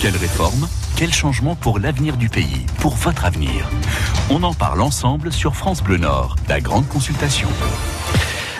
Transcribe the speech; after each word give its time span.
Quelle 0.00 0.16
réforme 0.16 0.66
Quel 0.96 1.12
changement 1.12 1.54
pour 1.54 1.78
l'avenir 1.78 2.16
du 2.16 2.30
pays 2.30 2.64
Pour 2.78 2.94
votre 2.94 3.26
avenir? 3.26 3.68
On 4.30 4.42
en 4.44 4.54
parle 4.54 4.80
ensemble 4.80 5.30
sur 5.30 5.54
France 5.54 5.82
Bleu 5.82 5.98
Nord, 5.98 6.36
la 6.48 6.58
grande 6.62 6.88
consultation. 6.88 7.48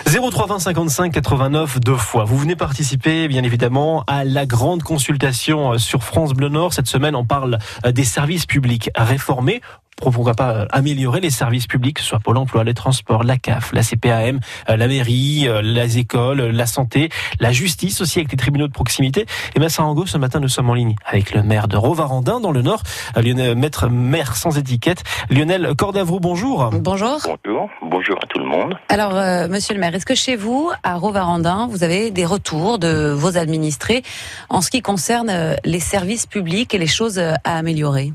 0320 0.05 0.59
55 0.59 1.11
89 1.11 1.79
deux 1.79 1.95
fois. 1.95 2.25
Vous 2.25 2.37
venez 2.37 2.55
participer 2.55 3.27
bien 3.27 3.41
évidemment 3.43 4.03
à 4.05 4.23
la 4.23 4.45
grande 4.45 4.83
consultation 4.83 5.79
sur 5.79 6.03
France 6.03 6.33
Bleu 6.33 6.49
Nord. 6.49 6.73
Cette 6.73 6.85
semaine, 6.85 7.15
on 7.15 7.25
parle 7.25 7.57
des 7.91 8.03
services 8.03 8.45
publics 8.45 8.91
réformés 8.95 9.61
pourquoi 10.09 10.33
pas 10.33 10.51
euh, 10.51 10.65
améliorer 10.71 11.19
les 11.19 11.29
services 11.29 11.67
publics, 11.67 11.97
que 11.97 12.01
ce 12.01 12.07
soit 12.07 12.19
Pôle 12.19 12.37
emploi, 12.37 12.63
les 12.63 12.73
transports, 12.73 13.23
la 13.23 13.37
CAF, 13.37 13.71
la 13.73 13.83
CPAM, 13.83 14.39
euh, 14.69 14.77
la 14.77 14.87
mairie, 14.87 15.47
euh, 15.47 15.61
les 15.61 15.99
écoles, 15.99 16.41
la 16.41 16.65
santé, 16.65 17.09
la 17.39 17.51
justice 17.51 18.01
aussi 18.01 18.19
avec 18.19 18.31
les 18.31 18.37
tribunaux 18.37 18.67
de 18.67 18.73
proximité. 18.73 19.25
Et 19.55 19.59
bien 19.59 19.69
Sarango, 19.69 20.05
ce 20.05 20.17
matin, 20.17 20.39
nous 20.39 20.47
sommes 20.47 20.69
en 20.69 20.73
ligne 20.73 20.95
avec 21.05 21.33
le 21.33 21.43
maire 21.43 21.67
de 21.67 21.77
Rovarandin 21.77 22.39
dans 22.39 22.51
le 22.51 22.61
Nord, 22.61 22.81
Lionel, 23.15 23.55
maître 23.55 23.87
maire 23.89 24.35
sans 24.35 24.57
étiquette, 24.57 25.03
Lionel 25.29 25.75
Cordavroux, 25.75 26.19
bonjour. 26.19 26.69
Bonjour. 26.71 27.19
Bonjour, 27.25 27.69
bonjour 27.83 28.17
à 28.23 28.27
tout 28.27 28.39
le 28.39 28.45
monde. 28.45 28.75
Alors, 28.89 29.13
monsieur 29.49 29.73
le 29.73 29.79
maire, 29.79 29.93
est-ce 29.93 30.05
que 30.05 30.15
chez 30.15 30.35
vous, 30.35 30.71
à 30.83 30.95
Rovarandin, 30.95 31.67
vous 31.69 31.83
avez 31.83 32.11
des 32.11 32.25
retours 32.25 32.79
de 32.79 33.11
vos 33.11 33.37
administrés 33.37 34.03
en 34.49 34.61
ce 34.61 34.69
qui 34.69 34.81
concerne 34.81 35.55
les 35.63 35.79
services 35.79 36.25
publics 36.25 36.73
et 36.73 36.77
les 36.77 36.87
choses 36.87 37.19
à 37.19 37.57
améliorer? 37.57 38.13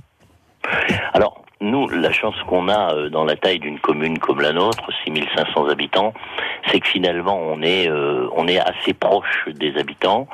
Alors, 1.13 1.46
nous, 1.61 1.89
la 1.89 2.13
chance 2.13 2.35
qu'on 2.47 2.69
a 2.69 2.95
euh, 2.95 3.09
dans 3.09 3.25
la 3.25 3.35
taille 3.35 3.59
d'une 3.59 3.81
commune 3.81 4.19
comme 4.19 4.43
la 4.43 4.53
nôtre, 4.53 4.91
6500 5.05 5.69
habitants, 5.69 6.13
c'est 6.71 6.81
que 6.81 6.87
finalement 6.87 7.39
on 7.39 7.63
est 7.63 7.89
euh, 7.89 8.29
on 8.37 8.47
est 8.47 8.59
assez 8.59 8.93
proche 8.93 9.49
des 9.49 9.75
habitants. 9.79 10.29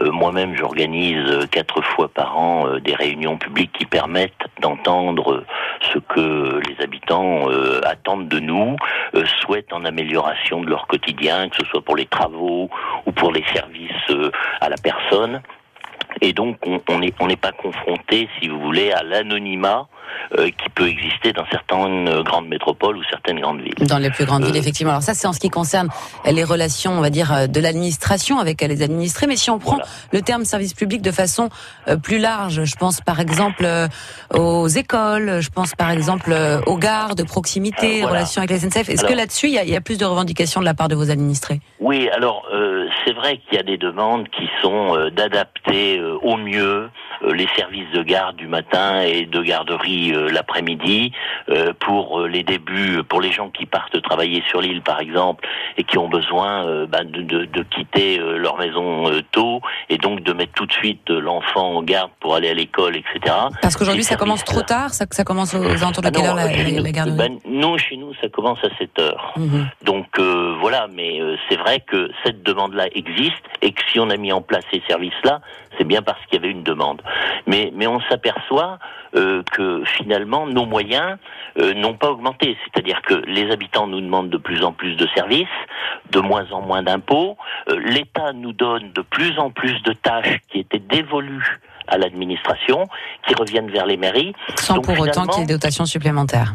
Euh, 0.00 0.12
moi-même, 0.12 0.54
j'organise 0.54 1.48
quatre 1.50 1.82
fois 1.82 2.08
par 2.08 2.38
an 2.38 2.78
des 2.78 2.94
réunions 2.94 3.36
publiques 3.36 3.72
qui 3.72 3.84
permettent 3.84 4.46
d'entendre 4.60 5.42
ce 5.92 5.98
que 5.98 6.60
les 6.68 6.84
habitants 6.84 7.48
attendent 7.82 8.28
de 8.28 8.38
nous, 8.38 8.76
souhaitent 9.40 9.72
en 9.72 9.84
amélioration 9.84 10.60
de 10.60 10.68
leur 10.68 10.86
quotidien, 10.86 11.48
que 11.48 11.56
ce 11.56 11.64
soit 11.64 11.82
pour 11.82 11.96
les 11.96 12.06
travaux 12.06 12.70
ou 13.06 13.12
pour 13.12 13.32
les 13.32 13.44
services 13.52 14.30
à 14.60 14.68
la 14.68 14.76
personne. 14.76 15.42
Et 16.20 16.32
donc, 16.32 16.58
on 16.66 16.98
n'est 16.98 17.12
on 17.18 17.28
pas 17.36 17.52
confronté, 17.52 18.28
si 18.38 18.48
vous 18.48 18.60
voulez, 18.60 18.92
à 18.92 19.02
l'anonymat 19.02 19.88
euh, 19.88 19.99
qui 20.36 20.70
peut 20.74 20.88
exister 20.88 21.32
dans 21.32 21.44
certaines 21.50 22.08
euh, 22.08 22.22
grandes 22.22 22.48
métropoles 22.48 22.96
ou 22.96 23.02
certaines 23.10 23.40
grandes 23.40 23.60
villes. 23.60 23.74
Dans 23.86 23.98
les 23.98 24.10
plus 24.10 24.24
grandes 24.24 24.44
villes, 24.44 24.56
euh, 24.56 24.60
effectivement. 24.60 24.92
Alors 24.92 25.02
ça, 25.02 25.14
c'est 25.14 25.26
en 25.26 25.32
ce 25.32 25.40
qui 25.40 25.50
concerne 25.50 25.88
les 26.24 26.44
relations, 26.44 26.92
on 26.92 27.00
va 27.00 27.10
dire, 27.10 27.48
de 27.48 27.60
l'administration 27.60 28.38
avec 28.38 28.60
les 28.62 28.82
administrés. 28.82 29.26
Mais 29.26 29.36
si 29.36 29.50
on 29.50 29.58
prend 29.58 29.78
le 30.12 30.22
terme 30.22 30.44
service 30.44 30.74
public 30.74 31.02
de 31.02 31.10
façon 31.10 31.48
plus 32.02 32.18
large, 32.18 32.64
je 32.64 32.76
pense 32.76 33.00
par 33.00 33.20
exemple 33.20 33.66
aux 34.34 34.68
écoles, 34.68 35.40
je 35.40 35.50
pense 35.50 35.74
par 35.74 35.90
exemple 35.90 36.34
aux 36.66 36.76
gares 36.76 37.14
de 37.14 37.22
proximité, 37.22 38.04
relations 38.04 38.42
avec 38.42 38.50
la 38.50 38.58
SNCF. 38.58 38.88
Est-ce 38.88 39.04
que 39.04 39.14
là-dessus, 39.14 39.48
il 39.48 39.54
y, 39.54 39.76
a 39.76 39.80
plus 39.80 39.98
de 39.98 40.04
revendications 40.04 40.60
de 40.60 40.66
la 40.66 40.74
part 40.74 40.88
de 40.88 40.94
vos 40.94 41.10
administrés? 41.10 41.60
Oui, 41.80 42.08
alors 42.10 42.46
c'est 43.04 43.12
vrai 43.12 43.38
qu'il 43.38 43.56
y 43.56 43.60
a 43.60 43.64
des 43.64 43.78
demandes 43.78 44.28
qui 44.28 44.48
sont 44.62 45.10
d'adapter 45.10 46.00
au 46.22 46.36
mieux 46.36 46.88
les 47.22 47.48
services 47.56 47.90
de 47.92 48.02
garde 48.02 48.36
du 48.36 48.46
matin 48.46 49.00
et 49.02 49.26
de 49.26 49.42
garderie 49.42 50.12
euh, 50.14 50.30
l'après-midi 50.30 51.12
euh, 51.48 51.72
pour 51.78 52.20
euh, 52.20 52.28
les 52.28 52.42
débuts, 52.42 53.02
pour 53.08 53.20
les 53.20 53.32
gens 53.32 53.50
qui 53.50 53.66
partent 53.66 54.00
travailler 54.02 54.42
sur 54.48 54.60
l'île 54.60 54.82
par 54.82 55.00
exemple 55.00 55.46
et 55.76 55.84
qui 55.84 55.98
ont 55.98 56.08
besoin 56.08 56.86
bah, 56.86 57.04
de, 57.04 57.22
de, 57.22 57.44
de, 57.44 57.62
quitter 57.62 58.18
leur 58.18 58.58
maison 58.58 59.10
tôt 59.32 59.60
et 59.88 59.98
donc 59.98 60.22
de 60.22 60.32
mettre 60.32 60.52
tout 60.52 60.66
de 60.66 60.72
suite 60.72 61.08
l'enfant 61.10 61.76
en 61.76 61.82
garde 61.82 62.10
pour 62.20 62.34
aller 62.34 62.48
à 62.48 62.54
l'école, 62.54 62.96
etc. 62.96 63.34
Parce 63.62 63.76
qu'aujourd'hui 63.76 64.04
ça 64.04 64.16
commence 64.16 64.44
trop 64.44 64.62
tard, 64.62 64.90
ça, 64.90 65.06
ça 65.10 65.24
commence 65.24 65.54
aux 65.54 65.62
alentours 65.62 66.02
de 66.02 66.08
ah 66.08 66.10
quelle 66.10 66.26
heure 66.26 66.34
la, 66.34 66.46
la, 66.46 66.92
garderie 66.92 67.16
ben, 67.16 67.38
Non, 67.46 67.76
chez 67.78 67.96
nous 67.96 68.12
ça 68.20 68.28
commence 68.28 68.58
à 68.64 68.68
7 68.78 68.98
heures. 68.98 69.32
Mhm. 69.36 69.68
Donc 69.84 70.18
voilà, 70.60 70.86
mais 70.92 71.20
c'est 71.48 71.56
vrai 71.56 71.80
que 71.80 72.10
cette 72.24 72.42
demande-là 72.42 72.86
existe 72.94 73.44
et 73.62 73.72
que 73.72 73.82
si 73.90 74.00
on 74.00 74.10
a 74.10 74.16
mis 74.16 74.32
en 74.32 74.42
place 74.42 74.64
ces 74.72 74.82
services-là, 74.88 75.40
c'est 75.78 75.84
bien 75.84 76.02
parce 76.02 76.20
qu'il 76.26 76.40
y 76.40 76.44
avait 76.44 76.52
une 76.52 76.62
demande. 76.62 77.02
Mais, 77.46 77.72
mais 77.74 77.86
on 77.86 78.00
s'aperçoit 78.08 78.78
euh, 79.16 79.42
que 79.52 79.82
finalement 79.84 80.46
nos 80.46 80.66
moyens 80.66 81.18
euh, 81.58 81.74
n'ont 81.74 81.94
pas 81.94 82.10
augmenté. 82.10 82.56
C'est-à-dire 82.64 83.00
que 83.02 83.14
les 83.26 83.50
habitants 83.50 83.86
nous 83.86 84.00
demandent 84.00 84.30
de 84.30 84.36
plus 84.36 84.62
en 84.64 84.72
plus 84.72 84.96
de 84.96 85.06
services, 85.14 85.46
de 86.10 86.20
moins 86.20 86.50
en 86.52 86.60
moins 86.60 86.82
d'impôts. 86.82 87.36
Euh, 87.68 87.78
L'État 87.80 88.32
nous 88.32 88.52
donne 88.52 88.92
de 88.92 89.02
plus 89.02 89.38
en 89.38 89.50
plus 89.50 89.82
de 89.82 89.92
tâches 89.92 90.40
qui 90.50 90.60
étaient 90.60 90.78
dévolues 90.78 91.60
à 91.88 91.98
l'administration, 91.98 92.86
qui 93.26 93.34
reviennent 93.34 93.70
vers 93.70 93.86
les 93.86 93.96
mairies. 93.96 94.32
Sans 94.56 94.80
pour 94.80 94.98
autant 94.98 95.26
qu'il 95.26 95.40
y 95.40 95.42
ait 95.42 95.46
des 95.46 95.54
dotations 95.54 95.86
supplémentaires. 95.86 96.54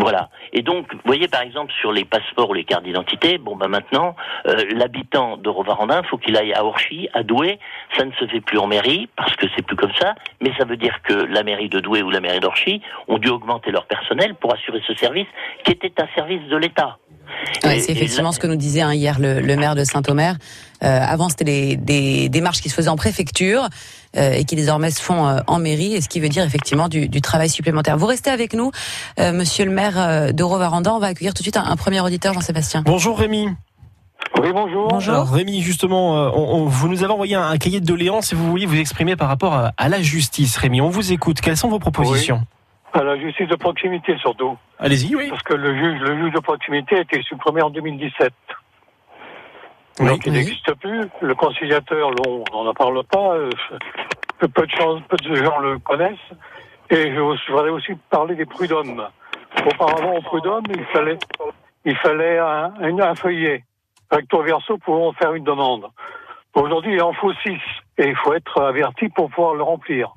Voilà. 0.00 0.30
Et 0.54 0.62
donc, 0.62 0.92
vous 0.94 1.00
voyez 1.04 1.28
par 1.28 1.42
exemple 1.42 1.72
sur 1.78 1.92
les 1.92 2.04
passeports 2.04 2.48
ou 2.48 2.54
les 2.54 2.64
cartes 2.64 2.84
d'identité, 2.84 3.36
bon 3.36 3.54
ben 3.54 3.68
maintenant, 3.68 4.16
euh, 4.46 4.64
l'habitant 4.70 5.36
de 5.36 5.48
Rovarandin, 5.48 6.02
faut 6.04 6.16
qu'il 6.16 6.36
aille 6.36 6.54
à 6.54 6.64
Orchy, 6.64 7.08
à 7.12 7.22
Douai. 7.22 7.58
Ça 7.96 8.04
ne 8.06 8.12
se 8.12 8.26
fait 8.26 8.40
plus 8.40 8.58
en 8.58 8.66
mairie 8.66 9.08
parce 9.16 9.36
que 9.36 9.46
c'est 9.54 9.62
plus 9.62 9.76
comme 9.76 9.92
ça, 10.00 10.14
mais 10.40 10.52
ça 10.56 10.64
veut 10.64 10.78
dire 10.78 11.02
que 11.02 11.12
la 11.12 11.42
mairie 11.42 11.68
de 11.68 11.80
Douai 11.80 12.02
ou 12.02 12.10
la 12.10 12.20
mairie 12.20 12.40
d'Orchy 12.40 12.80
ont 13.08 13.18
dû 13.18 13.28
augmenter 13.28 13.70
leur 13.70 13.84
personnel 13.84 14.34
pour 14.34 14.54
assurer 14.54 14.80
ce 14.86 14.94
service 14.94 15.28
qui 15.64 15.72
était 15.72 16.00
un 16.00 16.08
service 16.14 16.48
de 16.48 16.56
l'État. 16.56 16.98
C'est 17.62 17.90
effectivement 17.90 18.32
ce 18.32 18.38
que 18.38 18.46
nous 18.46 18.56
disait 18.56 18.80
hein, 18.80 18.94
hier 18.94 19.18
le, 19.18 19.56
maire 19.56 19.74
de 19.74 19.84
Saint-Omer. 19.84 20.36
Euh, 20.82 21.00
avant, 21.06 21.28
c'était 21.28 21.76
des 21.76 22.28
démarches 22.28 22.60
qui 22.60 22.68
se 22.68 22.74
faisaient 22.74 22.88
en 22.88 22.96
préfecture. 22.96 23.68
Euh, 24.16 24.32
et 24.32 24.44
qui 24.44 24.56
désormais 24.56 24.90
se 24.90 25.00
font 25.00 25.28
euh, 25.28 25.38
en 25.46 25.60
mairie, 25.60 25.94
et 25.94 26.00
ce 26.00 26.08
qui 26.08 26.18
veut 26.18 26.28
dire 26.28 26.42
effectivement 26.42 26.88
du, 26.88 27.08
du 27.08 27.20
travail 27.20 27.48
supplémentaire. 27.48 27.96
Vous 27.96 28.06
restez 28.06 28.28
avec 28.30 28.54
nous, 28.54 28.72
euh, 29.20 29.32
Monsieur 29.32 29.64
le 29.64 29.70
maire 29.70 30.34
de 30.34 30.42
Rovaranda. 30.42 30.92
On 30.92 30.98
va 30.98 31.08
accueillir 31.08 31.32
tout 31.32 31.42
de 31.42 31.44
suite 31.44 31.56
un, 31.56 31.76
premier 31.76 32.00
auditeur, 32.00 32.34
Jean-Sébastien. 32.34 32.82
Bonjour 32.84 33.16
Rémi. 33.16 33.48
Oui, 34.42 34.50
bonjour. 34.52 34.88
Bonjour. 34.88 35.14
Alors, 35.14 35.30
Rémi, 35.30 35.62
justement, 35.62 36.14
on, 36.36 36.66
vous 36.66 36.88
nous 36.88 37.04
avez 37.04 37.12
envoyé 37.12 37.36
un, 37.36 37.56
cahier 37.56 37.78
de 37.78 37.86
doléances 37.86 38.26
si 38.26 38.34
vous 38.34 38.50
vouliez 38.50 38.66
vous 38.66 38.78
exprimer 38.78 39.14
par 39.14 39.28
rapport 39.28 39.70
à, 39.76 39.88
la 39.88 40.02
justice. 40.02 40.56
Rémi, 40.56 40.80
on 40.80 40.88
vous 40.88 41.12
écoute. 41.12 41.40
Quelles 41.40 41.56
sont 41.56 41.68
vos 41.68 41.78
propositions? 41.78 42.42
À 42.92 43.04
la 43.04 43.16
justice 43.18 43.48
de 43.48 43.56
proximité 43.56 44.16
surtout. 44.18 44.56
Allez-y, 44.78 45.14
oui. 45.14 45.28
Parce 45.30 45.42
que 45.42 45.54
le 45.54 45.76
juge, 45.76 46.00
le 46.00 46.16
juge 46.16 46.32
de 46.32 46.40
proximité 46.40 46.96
a 46.96 47.00
été 47.00 47.22
supprimé 47.22 47.62
en 47.62 47.70
2017. 47.70 48.32
Donc 50.00 50.26
il 50.26 50.32
n'existe 50.32 50.74
plus. 50.74 51.02
Le 51.20 51.34
conciliateur, 51.34 52.10
on 52.52 52.64
n'en 52.64 52.74
parle 52.74 53.04
pas. 53.04 53.34
Euh, 53.34 53.50
peu, 54.38 54.66
de 54.66 54.70
gens, 54.70 55.00
peu 55.02 55.16
de 55.16 55.34
gens 55.34 55.58
le 55.58 55.78
connaissent. 55.78 56.16
Et 56.90 57.14
je 57.14 57.20
voudrais 57.20 57.70
aussi 57.70 57.92
parler 58.08 58.34
des 58.34 58.46
prud'hommes. 58.46 59.06
Auparavant, 59.66 60.14
au 60.14 60.22
prud'homme, 60.22 60.64
il 60.74 60.84
fallait, 60.86 61.18
il 61.84 61.96
fallait 61.96 62.38
un, 62.38 62.72
un 62.80 63.14
feuillet 63.14 63.64
recto 64.10 64.42
verso 64.42 64.78
pour 64.78 65.14
faire 65.16 65.34
une 65.34 65.44
demande. 65.44 65.86
Aujourd'hui, 66.54 66.94
il 66.94 67.02
en 67.02 67.12
faut 67.12 67.32
six 67.44 67.60
et 67.98 68.08
il 68.08 68.16
faut 68.16 68.34
être 68.34 68.60
averti 68.60 69.08
pour 69.10 69.30
pouvoir 69.30 69.54
le 69.54 69.62
remplir. 69.62 70.14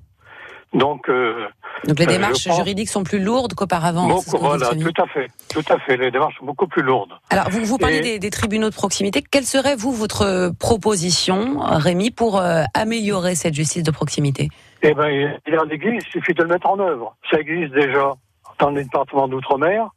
Donc, 0.74 1.08
euh, 1.08 1.48
donc 1.86 2.00
les 2.00 2.06
euh, 2.06 2.10
démarches 2.10 2.48
juridiques 2.50 2.90
sont 2.90 3.04
plus 3.04 3.20
lourdes 3.20 3.54
qu'auparavant. 3.54 4.20
Voilà, 4.40 4.70
tout 4.70 5.02
à 5.02 5.06
fait, 5.08 5.30
tout 5.50 5.64
à 5.70 5.78
fait. 5.80 5.98
Les 5.98 6.10
démarches 6.10 6.36
sont 6.40 6.46
beaucoup 6.46 6.68
plus 6.68 6.82
lourdes. 6.82 7.14
Alors 7.30 7.50
vous 7.52 7.64
vous 7.64 7.78
parlez 7.78 8.02
des, 8.02 8.18
des, 8.18 8.30
tribunaux 8.32 8.70
de 8.70 8.76
proximité. 8.76 9.22
Quelle 9.22 9.46
serait 9.46 9.76
vous 9.76 9.92
votre 9.92 10.52
proposition, 10.60 11.60
Rémi, 11.60 12.10
pour 12.10 12.40
euh, 12.40 12.64
améliorer 12.74 13.36
cette 13.36 13.54
justice 13.54 13.84
de 13.84 13.92
proximité? 13.92 14.50
Eh 14.82 14.94
ben, 14.96 15.10
il 15.10 15.54
y 15.54 15.56
a 15.56 15.64
l'église, 15.66 16.02
il 16.08 16.12
suffit 16.12 16.34
de 16.34 16.42
le 16.42 16.50
mettre 16.50 16.68
en 16.68 16.80
œuvre. 16.80 17.16
Ça 17.30 17.40
existe 17.40 17.74
déjà 17.74 18.14
dans 18.60 18.72
le 18.72 18.84
département 18.84 19.28
d'outre-mer, 19.28 19.90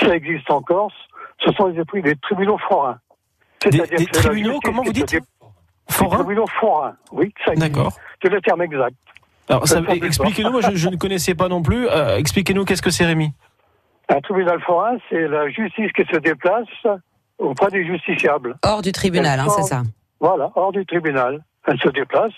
ça 0.00 0.14
existe 0.14 0.50
en 0.50 0.62
Corse. 0.62 0.94
Ce 1.44 1.52
sont 1.52 1.66
les, 1.66 2.02
des 2.02 2.16
tribunaux 2.16 2.58
forains. 2.68 2.98
Des, 3.70 3.78
des 3.78 4.06
tribunaux, 4.06 4.58
comment 4.62 4.82
vous 4.82 4.92
dites 4.92 5.16
Forains 5.88 6.10
Des 6.10 6.24
tribunaux 6.24 6.46
forains, 6.60 6.96
oui, 7.12 7.32
ça 7.44 7.52
existe. 7.52 7.72
D'accord. 7.72 7.92
C'est 8.22 8.30
le 8.30 8.40
terme 8.40 8.62
exact. 8.62 8.96
Alors, 9.48 9.64
expliquez-nous, 10.02 10.50
moi 10.50 10.60
je, 10.62 10.88
ne 10.88 10.96
connaissais 10.96 11.34
pas 11.34 11.48
non 11.48 11.62
plus. 11.62 11.86
Euh, 11.88 12.16
expliquez-nous 12.16 12.64
qu'est-ce 12.64 12.82
que 12.82 12.90
c'est 12.90 13.04
Rémi 13.04 13.32
Un 14.08 14.20
tribunal 14.20 14.60
forain, 14.62 14.96
c'est 15.10 15.28
la 15.28 15.48
justice 15.50 15.92
qui 15.92 16.04
se 16.04 16.18
déplace 16.18 16.68
auprès 17.38 17.70
des 17.70 17.86
justiciables. 17.86 18.56
Hors 18.64 18.82
du 18.82 18.92
tribunal, 18.92 19.40
hein, 19.40 19.48
c'est 19.48 19.62
ça 19.62 19.82
Voilà, 20.20 20.50
hors 20.54 20.72
du 20.72 20.84
tribunal. 20.86 21.42
Elle 21.66 21.78
se 21.80 21.88
déplace, 21.88 22.32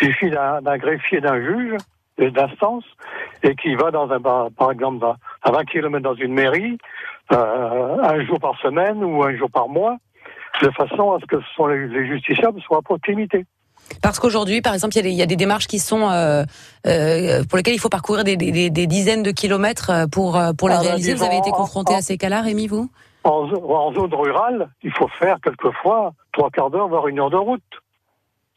il 0.00 0.06
suffit 0.06 0.30
d'un 0.30 0.78
greffier, 0.78 1.20
d'un 1.20 1.40
juge, 1.40 1.76
d'instance, 2.18 2.84
et 3.42 3.54
qui 3.54 3.74
va 3.74 3.90
dans 3.90 4.10
un, 4.10 4.20
par 4.50 4.70
exemple, 4.70 5.04
à 5.42 5.50
20 5.50 5.64
km 5.64 6.02
dans 6.02 6.14
une 6.14 6.34
mairie, 6.34 6.78
euh, 7.32 7.96
un 8.02 8.24
jour 8.24 8.38
par 8.38 8.58
semaine 8.60 9.02
ou 9.02 9.22
un 9.24 9.36
jour 9.36 9.50
par 9.50 9.68
mois, 9.68 9.96
de 10.62 10.70
façon 10.70 11.12
à 11.12 11.18
ce 11.20 11.26
que 11.26 11.36
les, 11.72 11.88
les 11.88 12.06
justiciables 12.06 12.60
soient 12.60 12.78
à 12.78 12.82
proximité. 12.82 13.44
Parce 14.02 14.18
qu'aujourd'hui, 14.18 14.60
par 14.62 14.74
exemple, 14.74 14.96
il 14.96 15.08
y, 15.08 15.22
a 15.22 15.26
des 15.26 15.36
démarches 15.36 15.66
qui 15.66 15.78
sont 15.78 16.08
euh, 16.10 16.44
euh, 16.86 17.44
pour 17.44 17.56
lesquelles 17.56 17.74
il 17.74 17.80
faut 17.80 17.88
parcourir 17.88 18.24
des, 18.24 18.36
dizaines 18.36 19.22
de 19.22 19.30
kilomètres 19.30 19.90
euh, 19.90 20.06
pour 20.06 20.40
pour 20.56 20.68
les 20.68 20.76
ah, 20.76 20.80
réaliser. 20.80 21.14
Vous 21.14 21.24
avez 21.24 21.38
été 21.38 21.50
confronté 21.50 21.94
à 21.94 22.02
ces 22.02 22.16
cas-là, 22.16 22.42
Rémi, 22.42 22.66
vous? 22.66 22.90
En, 23.24 23.92
zone 23.92 24.14
rurale, 24.14 24.70
il 24.82 24.92
faut 24.92 25.08
faire 25.18 25.36
quelquefois 25.42 26.12
trois 26.32 26.50
quarts 26.50 26.70
d'heure, 26.70 26.88
voire 26.88 27.06
une 27.08 27.20
heure 27.20 27.30
de 27.30 27.36
route. 27.36 27.62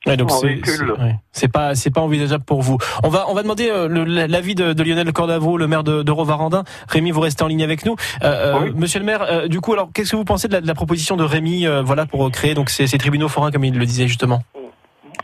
donc 0.05 0.31
en 0.31 0.37
c'est 0.37 1.45
ouais. 1.45 1.51
pas 1.51 1.75
c'est 1.75 1.89
pas 1.89 1.99
envisageable 1.99 2.45
pour 2.45 2.61
vous. 2.61 2.77
On 3.03 3.09
va 3.09 3.25
on 3.27 3.33
va 3.33 3.41
demander 3.43 3.69
euh, 3.69 3.89
l'avis 4.27 4.55
de, 4.55 4.71
de 4.71 4.83
Lionel 4.83 5.11
Cordavaux, 5.11 5.57
le 5.57 5.67
maire 5.67 5.83
de, 5.83 6.01
de 6.01 6.11
Rovarandin. 6.11 6.63
Rémi, 6.87 7.11
vous 7.11 7.19
restez 7.19 7.43
en 7.43 7.47
ligne 7.47 7.63
avec 7.63 7.85
nous. 7.85 7.95
Euh, 8.23 8.55
euh, 8.55 8.59
Oui. 8.61 8.71
Monsieur 8.75 8.99
le 8.99 9.05
maire, 9.05 9.23
euh, 9.23 9.47
du 9.49 9.59
coup, 9.59 9.73
alors 9.73 9.89
qu'est-ce 9.93 10.11
que 10.11 10.15
vous 10.15 10.23
pensez 10.23 10.47
de 10.47 10.53
la, 10.53 10.61
de 10.61 10.67
la 10.67 10.75
proposition 10.75 11.17
de 11.17 11.23
Rémi, 11.23 11.67
euh, 11.67 11.81
voilà, 11.81 12.05
pour 12.05 12.29
créer 12.31 12.53
donc 12.53 12.69
ces, 12.69 12.87
ces 12.87 12.97
tribunaux 12.97 13.27
forains 13.27 13.51
comme 13.51 13.65
il 13.65 13.77
le 13.77 13.85
disait 13.85 14.07
justement? 14.07 14.43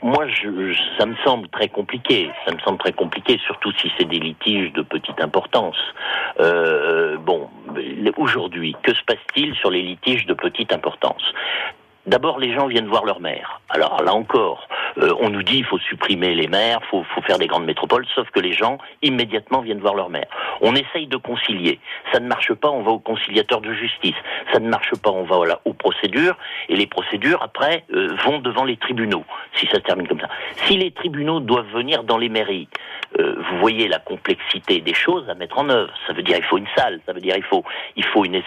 Moi, 0.10 0.26
ça 0.98 1.06
me 1.06 1.16
semble 1.24 1.48
très 1.50 1.68
compliqué. 1.68 2.32
Ça 2.44 2.52
me 2.52 2.60
semble 2.62 2.80
très 2.80 2.94
compliqué, 2.94 3.40
surtout 3.46 3.72
si 3.74 3.92
c'est 3.96 4.06
des 4.06 4.18
litiges 4.18 4.74
de 4.74 4.82
petite 4.82 5.22
importance. 5.22 5.78
Euh, 6.40 7.16
bon, 7.18 7.48
aujourd'hui, 8.18 8.76
que 8.82 8.92
se 8.92 9.04
passe-t-il 9.04 9.54
sur 9.54 9.70
les 9.70 9.84
litiges 9.84 10.26
de 10.26 10.34
petite 10.34 10.74
importance? 10.74 11.22
D'abord, 12.10 12.40
les 12.40 12.52
gens 12.56 12.66
viennent 12.66 12.88
voir 12.88 13.06
leur 13.06 13.20
maire. 13.20 13.62
Alors 13.70 14.02
là 14.02 14.16
encore, 14.16 14.68
euh, 14.98 15.14
on 15.20 15.30
nous 15.30 15.44
dit 15.44 15.60
il 15.60 15.64
faut 15.64 15.78
supprimer 15.78 16.34
les 16.34 16.48
maires, 16.48 16.80
faut, 16.90 17.04
faut 17.14 17.22
faire 17.22 17.38
des 17.38 17.46
grandes 17.46 17.66
métropoles, 17.66 18.04
sauf 18.16 18.28
que 18.32 18.40
les 18.40 18.52
gens 18.52 18.80
immédiatement 19.04 19.62
viennent 19.62 19.80
voir 19.80 19.94
leur 19.94 20.10
maire. 20.10 20.26
On 20.62 20.74
essaye 20.74 21.06
de 21.06 21.18
concilier. 21.18 21.80
Ça 22.12 22.20
ne 22.20 22.28
marche 22.28 22.52
pas, 22.56 22.68
on 22.68 22.82
va 22.82 22.90
au 22.90 22.98
conciliateur 22.98 23.62
de 23.62 23.72
justice. 23.76 24.16
Ça 24.52 24.60
ne 24.60 24.68
marche 24.68 24.96
pas, 24.96 25.12
on 25.12 25.22
va 25.22 25.36
voilà, 25.36 25.60
aux 25.66 25.74
procédures. 25.74 26.36
Et 26.68 26.76
les 26.76 26.88
procédures, 26.88 27.44
après, 27.44 27.86
euh, 27.94 28.16
vont 28.26 28.40
devant 28.40 28.64
les 28.64 28.78
tribunaux, 28.78 29.24
si 29.54 29.68
ça 29.68 29.76
se 29.76 29.82
termine 29.82 30.08
comme 30.08 30.20
ça. 30.20 30.30
Si 30.66 30.78
les 30.78 30.90
tribunaux 30.90 31.40
doivent 31.42 31.72
venir 31.72 32.04
dans 32.04 32.18
les 32.18 32.30
mairies, 32.30 32.70
euh, 33.18 33.36
vous 33.38 33.60
voyez 33.60 33.88
la 33.88 34.00
complexité 34.00 34.82
des 34.82 34.94
choses 34.94 35.28
à 35.30 35.34
mettre 35.34 35.58
en 35.58 35.70
œuvre. 35.70 35.92
Ça 36.06 36.14
veut 36.14 36.22
dire 36.22 36.38
il 36.38 36.44
faut 36.44 36.58
une 36.58 36.68
salle, 36.76 37.00
ça 37.06 37.14
veut 37.14 37.22
dire 37.22 37.36
il 37.36 37.44
faut, 37.44 37.64
il 37.96 38.06
faut 38.06 38.24
une, 38.24 38.42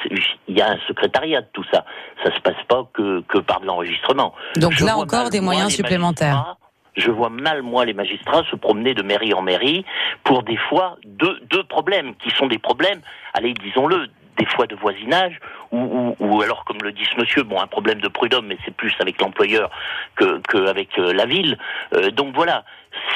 il 0.48 0.56
y 0.56 0.60
a 0.60 0.70
un 0.70 0.78
secrétariat 0.86 1.40
de 1.40 1.48
tout 1.52 1.64
ça. 1.72 1.84
Ça 2.22 2.34
se 2.34 2.40
passe 2.40 2.62
pas 2.68 2.86
que, 2.92 3.22
que 3.22 3.38
par 3.38 3.60
de 3.60 3.66
l'enregistrement. 3.66 4.34
Donc 4.56 4.72
Je 4.72 4.84
là 4.84 4.96
encore 4.96 5.30
des 5.30 5.40
moyens 5.40 5.74
supplémentaires. 5.74 6.56
Je 6.94 7.10
vois 7.10 7.30
mal, 7.30 7.62
moi, 7.62 7.86
les 7.86 7.94
magistrats 7.94 8.42
se 8.50 8.56
promener 8.56 8.92
de 8.92 9.02
mairie 9.02 9.32
en 9.32 9.40
mairie 9.40 9.84
pour 10.24 10.42
des 10.42 10.58
fois 10.68 10.98
deux, 11.06 11.40
deux 11.50 11.64
problèmes 11.64 12.14
qui 12.16 12.28
sont 12.30 12.46
des 12.46 12.58
problèmes, 12.58 13.00
allez, 13.32 13.54
disons-le, 13.54 14.08
des 14.38 14.46
fois 14.46 14.66
de 14.66 14.74
voisinage, 14.76 15.38
ou, 15.72 15.78
ou, 15.78 16.16
ou 16.18 16.42
alors, 16.42 16.64
comme 16.64 16.78
le 16.82 16.92
dit 16.92 17.04
ce 17.14 17.20
monsieur, 17.20 17.42
bon, 17.42 17.60
un 17.60 17.66
problème 17.66 18.00
de 18.00 18.08
prud'homme, 18.08 18.46
mais 18.46 18.56
c'est 18.64 18.74
plus 18.74 18.92
avec 19.00 19.20
l'employeur 19.20 19.70
que, 20.16 20.40
que 20.48 20.68
avec 20.68 20.88
euh, 20.98 21.12
la 21.12 21.26
ville. 21.26 21.58
Euh, 21.94 22.10
donc 22.10 22.34
voilà. 22.34 22.64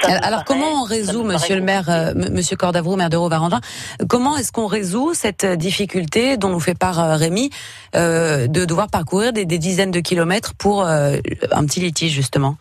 Ça 0.02 0.08
Alors 0.08 0.20
paraît- 0.30 0.44
comment 0.46 0.82
on 0.82 0.84
résout, 0.84 1.22
Monsieur 1.24 1.56
le 1.56 1.62
maire, 1.62 1.88
euh, 1.90 2.12
Monsieur 2.14 2.56
Cordavaux, 2.56 2.96
maire 2.96 3.10
de 3.10 3.16
Rovarandin, 3.16 3.60
comment 4.08 4.36
est-ce 4.36 4.52
qu'on 4.52 4.66
résout 4.66 5.14
cette 5.14 5.44
difficulté 5.46 6.36
dont 6.36 6.48
nous 6.50 6.60
fait 6.60 6.78
part 6.78 7.18
Rémi 7.18 7.50
de 7.94 8.64
devoir 8.64 8.88
parcourir 8.88 9.32
des, 9.32 9.44
des 9.44 9.58
dizaines 9.58 9.90
de 9.90 10.00
kilomètres 10.00 10.54
pour 10.58 10.84
un 10.84 11.20
petit 11.66 11.80
litige 11.80 12.12
justement? 12.12 12.56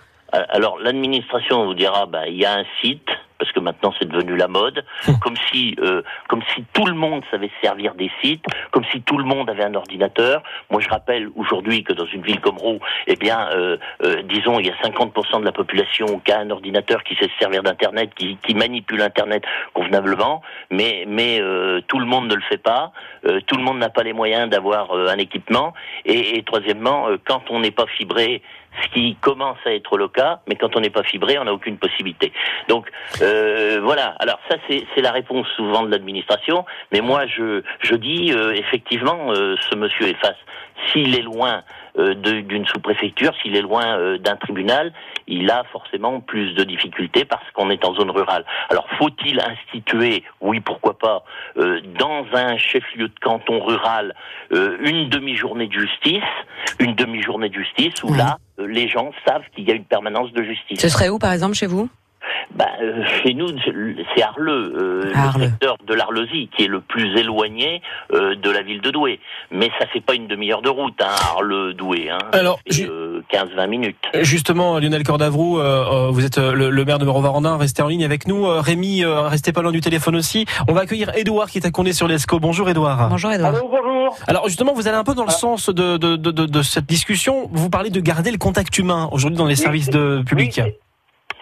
Alors 0.50 0.78
l'administration 0.80 1.66
vous 1.66 1.74
dira, 1.74 2.06
bah, 2.06 2.28
il 2.28 2.36
y 2.36 2.46
a 2.46 2.54
un 2.58 2.64
site 2.82 3.08
parce 3.38 3.52
que 3.52 3.60
maintenant 3.60 3.94
c'est 4.00 4.08
devenu 4.08 4.36
la 4.36 4.48
mode, 4.48 4.86
comme 5.22 5.36
si 5.52 5.76
euh, 5.80 6.02
comme 6.28 6.42
si 6.54 6.64
tout 6.74 6.86
le 6.86 6.94
monde 6.94 7.24
savait 7.32 7.50
se 7.50 7.68
servir 7.68 7.96
des 7.96 8.12
sites, 8.22 8.46
comme 8.72 8.84
si 8.92 9.02
tout 9.02 9.18
le 9.18 9.24
monde 9.24 9.50
avait 9.50 9.64
un 9.64 9.76
ordinateur. 9.76 10.44
Moi 10.70 10.82
je 10.82 10.90
rappelle 10.90 11.30
aujourd'hui 11.36 11.84
que 11.84 11.94
dans 11.94 12.06
une 12.06 12.22
ville 12.22 12.40
comme 12.40 12.58
Roux, 12.58 12.80
eh 13.08 13.16
bien 13.16 13.50
euh, 13.52 13.78
euh, 14.04 14.22
disons 14.24 14.60
il 14.60 14.68
y 14.68 14.70
a 14.70 14.76
50% 14.76 15.40
de 15.40 15.46
la 15.46 15.52
population 15.52 16.20
qui 16.20 16.32
a 16.32 16.40
un 16.40 16.50
ordinateur 16.50 17.04
qui 17.04 17.16
sait 17.16 17.26
se 17.26 17.38
servir 17.40 17.64
d'internet, 17.64 18.12
qui, 18.16 18.38
qui 18.38 18.56
manipule 18.56 19.02
internet 19.02 19.44
convenablement, 19.74 20.42
mais 20.70 21.06
mais 21.08 21.40
euh, 21.42 21.82
tout 21.88 22.00
le 22.00 22.06
monde 22.06 22.28
ne 22.28 22.36
le 22.36 22.42
fait 22.42 22.62
pas, 22.62 22.92
Euh, 23.26 23.40
tout 23.48 23.58
le 23.58 23.64
monde 23.64 23.80
n'a 23.80 23.90
pas 23.90 24.04
les 24.04 24.14
moyens 24.14 24.50
d'avoir 24.50 24.92
euh, 24.92 25.08
un 25.08 25.18
équipement 25.18 25.74
et, 26.06 26.38
et 26.38 26.44
troisièmement 26.44 27.10
euh, 27.10 27.18
quand 27.26 27.44
on 27.50 27.60
n'est 27.60 27.72
pas 27.72 27.88
fibré 27.88 28.42
ce 28.84 28.90
qui 28.90 29.16
commence 29.22 29.58
à 29.66 29.74
être 29.74 29.98
le 29.98 30.10
cas, 30.10 30.42
mais 30.48 30.56
quand 30.56 30.76
on 30.76 30.82
n'est 30.82 30.90
pas 30.90 31.04
fibré, 31.04 31.40
on 31.40 31.46
n'a 31.46 31.54
aucune 31.54 31.78
possibilité. 31.78 32.34
Donc 32.68 32.92
euh, 33.26 33.80
voilà. 33.84 34.16
Alors 34.20 34.40
ça, 34.50 34.58
c'est 34.70 35.02
la 35.02 35.12
réponse 35.12 35.48
souvent 35.56 35.84
de 35.84 35.92
l'administration. 35.92 36.66
Mais 36.92 37.02
moi, 37.02 37.26
je 37.26 37.64
je 37.82 37.96
dis 37.96 38.32
euh, 38.32 38.54
effectivement, 38.54 39.32
euh, 39.32 39.56
ce 39.70 39.76
monsieur 39.76 40.08
est 40.08 40.20
face. 40.22 40.38
S'il 40.92 41.16
est 41.16 41.22
loin 41.22 41.64
d'une 41.98 42.66
sous-préfecture, 42.66 43.32
s'il 43.42 43.56
est 43.56 43.62
loin 43.62 44.18
d'un 44.18 44.36
tribunal, 44.36 44.92
il 45.26 45.50
a 45.50 45.64
forcément 45.72 46.20
plus 46.20 46.54
de 46.54 46.66
difficultés 46.66 47.24
parce 47.24 47.50
qu'on 47.54 47.70
est 47.70 47.86
en 47.86 47.96
zone 47.96 48.12
rurale. 48.12 48.44
Alors 48.70 48.86
faut-il 48.98 49.40
instituer, 49.40 50.26
oui 50.42 50.60
pourquoi 50.60 51.00
pas, 51.00 51.24
dans 51.56 52.26
un 52.34 52.58
chef-lieu 52.58 53.08
de 53.08 53.20
canton 53.22 53.64
rural, 53.64 54.14
une 54.52 55.08
demi-journée 55.08 55.68
de 55.68 55.80
justice, 55.80 56.30
une 56.80 56.94
demi-journée 56.96 57.48
de 57.48 57.56
justice 57.56 58.04
où 58.04 58.14
là, 58.14 58.38
les 58.58 58.90
gens 58.90 59.12
savent 59.26 59.46
qu'il 59.56 59.64
y 59.64 59.72
a 59.72 59.76
une 59.76 59.86
permanence 59.86 60.34
de 60.34 60.44
justice. 60.44 60.82
Ce 60.82 60.90
serait 60.90 61.08
où, 61.08 61.18
par 61.18 61.32
exemple, 61.32 61.56
chez 61.56 61.68
vous? 61.68 61.90
Bah, 62.54 62.68
euh, 62.82 63.04
chez 63.24 63.34
nous, 63.34 63.48
c'est 64.16 64.22
Arleux, 64.24 64.74
euh, 64.78 65.12
le 65.38 65.44
secteur 65.46 65.78
de 65.86 65.94
l'Arleusie, 65.94 66.50
qui 66.56 66.64
est 66.64 66.68
le 66.68 66.80
plus 66.82 67.18
éloigné 67.18 67.82
euh, 68.14 68.36
de 68.36 68.50
la 68.50 68.62
ville 68.62 68.82
de 68.82 68.92
Douai. 68.92 69.20
Mais 69.52 69.70
ça 69.80 69.88
fait 69.88 70.00
pas 70.02 70.14
une 70.14 70.28
demi-heure 70.28 70.62
de 70.62 70.70
route, 70.70 70.94
hein, 71.02 71.10
Arleux-Douai. 71.36 72.10
Hein. 72.10 72.18
Alors, 72.34 72.60
euh, 72.82 73.22
15-20 73.32 73.68
minutes. 73.68 73.98
Justement, 74.22 74.80
Lionel 74.80 75.04
Cordavrou, 75.04 75.60
euh, 75.60 76.08
euh, 76.08 76.10
vous 76.12 76.26
êtes 76.26 76.38
euh, 76.38 76.54
le, 76.54 76.70
le 76.70 76.86
maire 76.86 77.00
de 77.00 77.06
Rovarandin, 77.08 77.58
restez 77.58 77.82
en 77.82 77.88
ligne 77.88 78.06
avec 78.06 78.28
nous. 78.28 78.46
Euh, 78.46 78.62
Rémi, 78.62 79.04
euh, 79.04 79.22
restez 79.28 79.52
pas 79.52 79.62
loin 79.62 79.72
du 79.72 79.82
téléphone 79.82 80.16
aussi. 80.16 80.46
On 80.68 80.74
va 80.74 80.82
accueillir 80.82 81.12
Édouard 81.18 81.50
qui 81.50 81.58
est 81.58 81.66
à 81.66 81.72
Condé 81.72 81.94
sur 81.94 82.08
l'Escaut. 82.08 82.40
Bonjour 82.40 82.70
Édouard. 82.70 83.10
Bonjour 83.10 83.32
Edouard. 83.32 83.56
Allô, 83.56 83.68
bonjour. 83.70 84.16
Alors 84.28 84.48
justement, 84.48 84.74
vous 84.74 84.88
allez 84.88 84.98
un 84.98 85.04
peu 85.04 85.16
dans 85.16 85.26
le 85.26 85.32
sens 85.32 85.70
de, 85.70 85.98
de, 85.98 86.16
de, 86.16 86.32
de- 86.32 86.46
de 86.46 86.62
cette 86.62 86.86
discussion. 86.86 87.50
Vous 87.52 87.70
parlez 87.70 87.90
de 87.90 88.00
garder 88.00 88.32
le 88.32 88.38
contact 88.38 88.78
humain 88.78 89.10
aujourd'hui 89.12 89.38
dans 89.38 89.46
les 89.48 89.56
services 89.56 89.90
de 89.90 90.24
publics. 90.26 90.62
Oui, 90.64 90.72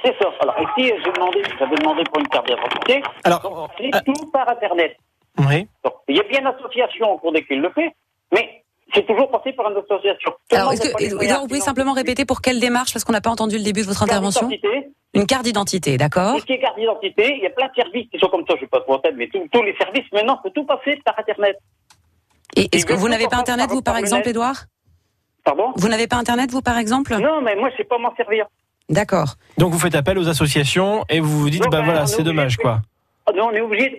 c'est 0.04 0.16
ça. 0.22 0.30
Alors 0.42 0.56
ici, 0.60 0.92
j'ai 1.04 1.12
demandé, 1.12 1.42
j'avais 1.60 1.76
demandé 1.76 2.04
pour 2.06 2.20
une 2.20 2.28
carte 2.28 2.48
d'identité. 2.48 3.02
Alors, 3.24 3.70
c'est 3.78 3.90
ah. 3.94 4.02
tout 4.02 4.32
par 4.32 4.48
Internet. 4.50 4.96
oui. 5.40 5.68
Donc, 5.84 5.94
il 6.08 6.18
y 6.18 6.20
a 6.20 6.24
bien 6.24 6.42
une 6.42 6.48
association 6.48 7.12
au 7.14 7.18
cours 7.18 7.32
desquelles 7.32 7.62
le 7.62 7.72
fait, 7.72 7.92
mais 8.34 8.64
c'est 8.94 9.06
toujours 9.08 9.30
passé 9.32 9.54
par 9.54 9.72
une 9.72 9.78
association. 9.78 10.32
Alors, 10.52 10.74
est-ce 10.74 10.82
que, 10.82 11.40
vous 11.40 11.48
pouvez 11.48 11.60
simplement 11.60 11.94
répéter 11.94 12.26
pour 12.26 12.42
quelle 12.42 12.60
démarche, 12.60 12.94
parce 12.94 13.04
qu'on 13.04 13.14
n'a 13.14 13.22
pas 13.22 13.32
entendu 13.32 13.58
le 13.58 13.64
début 13.64 13.82
de 13.82 13.88
votre 13.88 14.00
Carte 14.00 14.12
intervention 14.12 14.48
d'identité, 14.48 14.90
Une 15.14 15.26
carte 15.26 15.44
d'identité, 15.44 15.98
d'accord 15.98 16.34
Tout 16.36 16.42
ce 16.42 16.46
qui 16.46 16.54
est 16.54 16.60
carte 16.60 16.78
d'identité, 16.78 17.36
il 17.38 17.44
y 17.44 17.48
a 17.48 17.50
plein 17.50 17.68
de 17.68 17.74
services 17.76 18.08
qui 18.12 18.20
sont 18.20 18.28
comme 18.28 18.42
ça, 18.48 18.54
je 18.56 18.56
ne 18.56 18.60
vais 18.62 18.68
pas 18.68 18.82
trop 18.82 18.94
en 18.96 19.00
tête, 19.00 19.16
mais 19.18 19.28
tous- 19.28 19.48
tous 19.52 19.64
les 19.64 19.76
services 19.78 20.12
maintenant, 20.12 20.38
peut 20.44 20.52
tout 20.52 20.66
passer 20.66 21.00
par 21.06 21.18
Internet. 21.18 21.58
Et 22.56 22.70
est-ce 22.76 22.86
que 22.86 22.94
vous 22.94 23.10
n'avez 23.10 23.28
pas 23.28 23.38
Internet, 23.38 23.70
vous, 23.70 23.82
par 23.82 23.94
par 23.94 24.02
le 24.02 24.06
exemple, 24.06 24.22
net. 24.26 24.36
Edouard 24.36 24.66
Pardon? 25.44 25.74
Vous 25.76 25.88
n'avez 25.88 26.08
pas 26.08 26.18
Internet, 26.18 26.52
vous, 26.52 26.62
par 26.62 26.78
exemple? 26.78 27.16
Non, 27.16 27.42
mais 27.42 27.56
moi, 27.56 27.70
je 27.72 27.78
sais 27.78 27.84
pas 27.84 27.98
m'en 27.98 28.16
servir. 28.16 28.46
D'accord. 28.90 29.36
Donc 29.58 29.72
vous 29.72 29.80
faites 29.80 29.96
appel 29.96 30.18
aux 30.18 30.28
associations 30.28 31.04
et 31.10 31.20
vous 31.20 31.40
vous 31.40 31.50
dites, 31.50 31.64
Non, 31.64 31.70
bah 31.70 31.80
ben, 31.80 31.86
voilà, 31.86 32.06
c'est 32.08 32.24
dommage 32.24 32.58
de- 32.58 32.62
quoi. 32.62 32.80
Ah 33.26 33.32
non, 33.34 33.46
on 33.48 33.52
est 33.52 33.62
obligé 33.62 33.90
de 33.90 33.98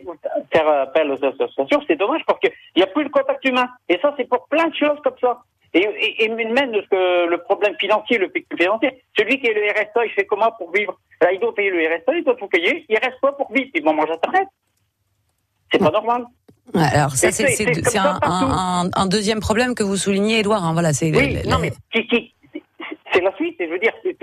faire 0.52 0.68
appel 0.68 1.11
aux 1.11 1.25
associations, 1.25 1.80
c'est 1.87 1.97
dommage 1.97 2.20
parce 2.26 2.38
qu'il 2.40 2.52
n'y 2.76 2.82
a 2.82 2.87
plus 2.87 3.04
de 3.04 3.08
contact 3.08 3.42
humain. 3.47 3.66
Et 3.88 3.99
ça, 4.02 4.12
c'est 4.18 4.28
pour 4.28 4.47
plein 4.49 4.68
de 4.68 4.75
choses 4.75 4.99
comme 5.02 5.14
ça. 5.20 5.40
Et, 5.73 5.78
et, 5.80 6.25
et 6.25 6.28
même 6.28 6.70
le, 6.73 6.82
que 6.82 7.26
le 7.28 7.38
problème 7.38 7.75
financier, 7.80 8.18
le 8.18 8.30
financier, 8.56 9.02
celui 9.18 9.40
qui 9.40 9.47
est 9.47 9.54
le 9.54 9.62
RSA, 9.73 10.04
il 10.04 10.11
fait 10.11 10.26
comment 10.26 10.52
pour 10.58 10.70
vivre? 10.73 10.97
Là, 11.23 11.32
il 11.32 11.40
doit 11.40 11.54
payer 11.54 11.70
le 11.70 11.78
RSA, 11.78 12.18
il 12.18 12.25
doit 12.25 12.37
tout 12.37 12.47
payer, 12.49 12.85
il 12.88 12.97
reste 12.99 13.18
pas 13.20 13.32
pour 13.32 13.50
vivre, 13.50 13.70
il 13.75 13.82
va 13.82 13.92
manger 13.92 14.12
Internet. 14.12 14.47
C'est 15.73 15.78
pas 15.78 15.90
normal. 15.90 16.26
Alors 16.75 17.11
ça, 17.12 17.32
c'est 17.32 17.66
un, 18.25 19.06
deuxième 19.06 19.40
problème 19.40 19.75
que 19.75 19.82
vous 19.82 19.97
soulignez, 19.97 20.40
Edouard. 20.40 20.64
hein, 20.64 20.73
voilà, 20.75 20.92
c'est 20.92 21.11
le- 21.11 21.18
Oui, 21.18 21.35
le- 21.42 21.49
non, 21.49 21.56
le- 21.56 21.62
mais 21.62 21.73
qui, 21.92 22.06
qui, 22.06 22.35
c'est 23.12 23.20
la 23.23 23.35
suite, 23.37 23.61
et 23.61 23.66
je 23.66 23.73
veux 23.73 23.78
dire, 23.78 23.92
c'est 24.02 24.16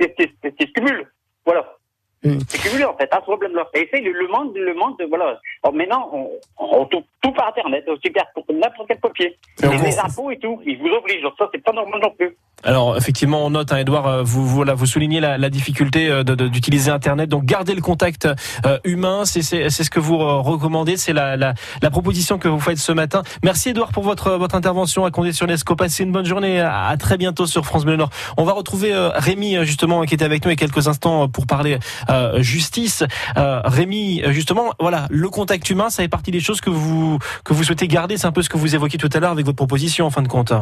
c'est- 0.00 0.14
c'est- 0.18 0.32
c'est- 0.42 0.54
c'est 0.58 0.72
cumul. 0.72 1.12
Voilà. 1.44 1.76
Hmm. 2.22 2.38
C'est 2.48 2.58
cumulé, 2.58 2.84
en 2.84 2.94
fait, 2.96 3.08
à 3.12 3.16
ce 3.16 3.22
problème-là. 3.22 3.66
Et 3.74 3.88
c'est 3.90 4.00
le, 4.00 4.12
le 4.12 4.28
monde, 4.28 4.52
le 4.54 4.74
monde, 4.74 4.94
voilà. 5.08 5.38
Alors 5.62 5.74
maintenant, 5.74 6.10
on, 6.12 6.28
on 6.58 6.84
tout, 6.84 7.02
tout 7.22 7.32
par 7.32 7.48
Internet, 7.48 7.84
aussi 7.88 8.10
bien 8.10 8.22
pour 8.34 8.44
n'importe 8.52 8.88
quel 8.88 8.98
papier. 8.98 9.38
Et 9.62 9.78
les 9.84 9.98
impôts 9.98 10.30
et 10.30 10.38
tout, 10.38 10.60
ils 10.66 10.78
vous 10.78 10.88
obligent. 10.88 11.22
Donc 11.22 11.32
ça, 11.38 11.48
c'est 11.52 11.62
pas 11.62 11.72
normal 11.72 12.00
non 12.02 12.10
plus. 12.18 12.36
Alors 12.62 12.94
effectivement, 12.98 13.46
on 13.46 13.48
note, 13.50 13.72
hein, 13.72 13.78
Edouard, 13.78 14.06
euh, 14.06 14.22
vous, 14.22 14.46
voilà, 14.46 14.74
vous 14.74 14.84
soulignez 14.84 15.18
la, 15.20 15.38
la 15.38 15.48
difficulté 15.48 16.10
euh, 16.10 16.22
de- 16.22 16.34
de- 16.34 16.48
d'utiliser 16.48 16.90
Internet. 16.90 17.30
Donc 17.30 17.44
gardez 17.46 17.74
le 17.74 17.80
contact 17.80 18.28
euh, 18.66 18.78
humain, 18.84 19.24
c'est 19.24 19.40
c'est- 19.40 19.70
c'est 19.70 19.82
ce 19.82 19.88
que 19.90 19.98
vous 19.98 20.16
euh, 20.16 20.40
recommandez, 20.40 20.98
c'est 20.98 21.14
la, 21.14 21.38
la, 21.38 21.54
la 21.80 21.90
proposition 21.90 22.38
que 22.38 22.48
vous 22.48 22.60
faites 22.60 22.76
ce 22.76 22.92
matin. 22.92 23.22
Merci 23.42 23.70
Edouard 23.70 23.92
pour 23.92 24.02
votre 24.02 24.32
votre 24.32 24.54
intervention 24.56 25.06
à 25.06 25.10
Condé 25.10 25.32
sur. 25.32 25.46
Passez 25.78 26.02
une 26.04 26.12
bonne 26.12 26.26
journée, 26.26 26.60
à, 26.60 26.88
à 26.88 26.96
très 26.98 27.16
bientôt 27.16 27.46
sur 27.46 27.64
France 27.64 27.86
Bleu 27.86 27.96
Nord. 27.96 28.10
On 28.36 28.44
va 28.44 28.52
retrouver 28.52 28.92
euh, 28.92 29.08
Rémi 29.14 29.56
justement 29.64 30.02
qui 30.02 30.12
était 30.12 30.26
avec 30.26 30.44
nous 30.44 30.50
il 30.50 30.60
y 30.60 30.62
a 30.62 30.66
quelques 30.66 30.86
instants 30.86 31.28
pour 31.30 31.46
parler 31.46 31.78
euh, 32.09 32.09
justice. 32.42 33.04
Euh, 33.36 33.60
Rémi, 33.64 34.22
euh, 34.22 34.32
justement, 34.32 34.72
voilà, 34.78 35.06
le 35.10 35.28
contact 35.28 35.68
humain, 35.70 35.90
ça 35.90 36.02
fait 36.02 36.08
partie 36.08 36.30
des 36.30 36.40
choses 36.40 36.60
que 36.60 36.70
vous 36.70 37.18
que 37.44 37.52
vous 37.52 37.64
souhaitez 37.64 37.88
garder. 37.88 38.16
C'est 38.16 38.26
un 38.26 38.32
peu 38.32 38.42
ce 38.42 38.48
que 38.48 38.58
vous 38.58 38.74
évoquiez 38.74 38.98
tout 38.98 39.10
à 39.12 39.20
l'heure 39.20 39.32
avec 39.32 39.44
votre 39.46 39.56
proposition 39.56 40.06
en 40.06 40.10
fin 40.10 40.22
de 40.22 40.28
compte. 40.28 40.52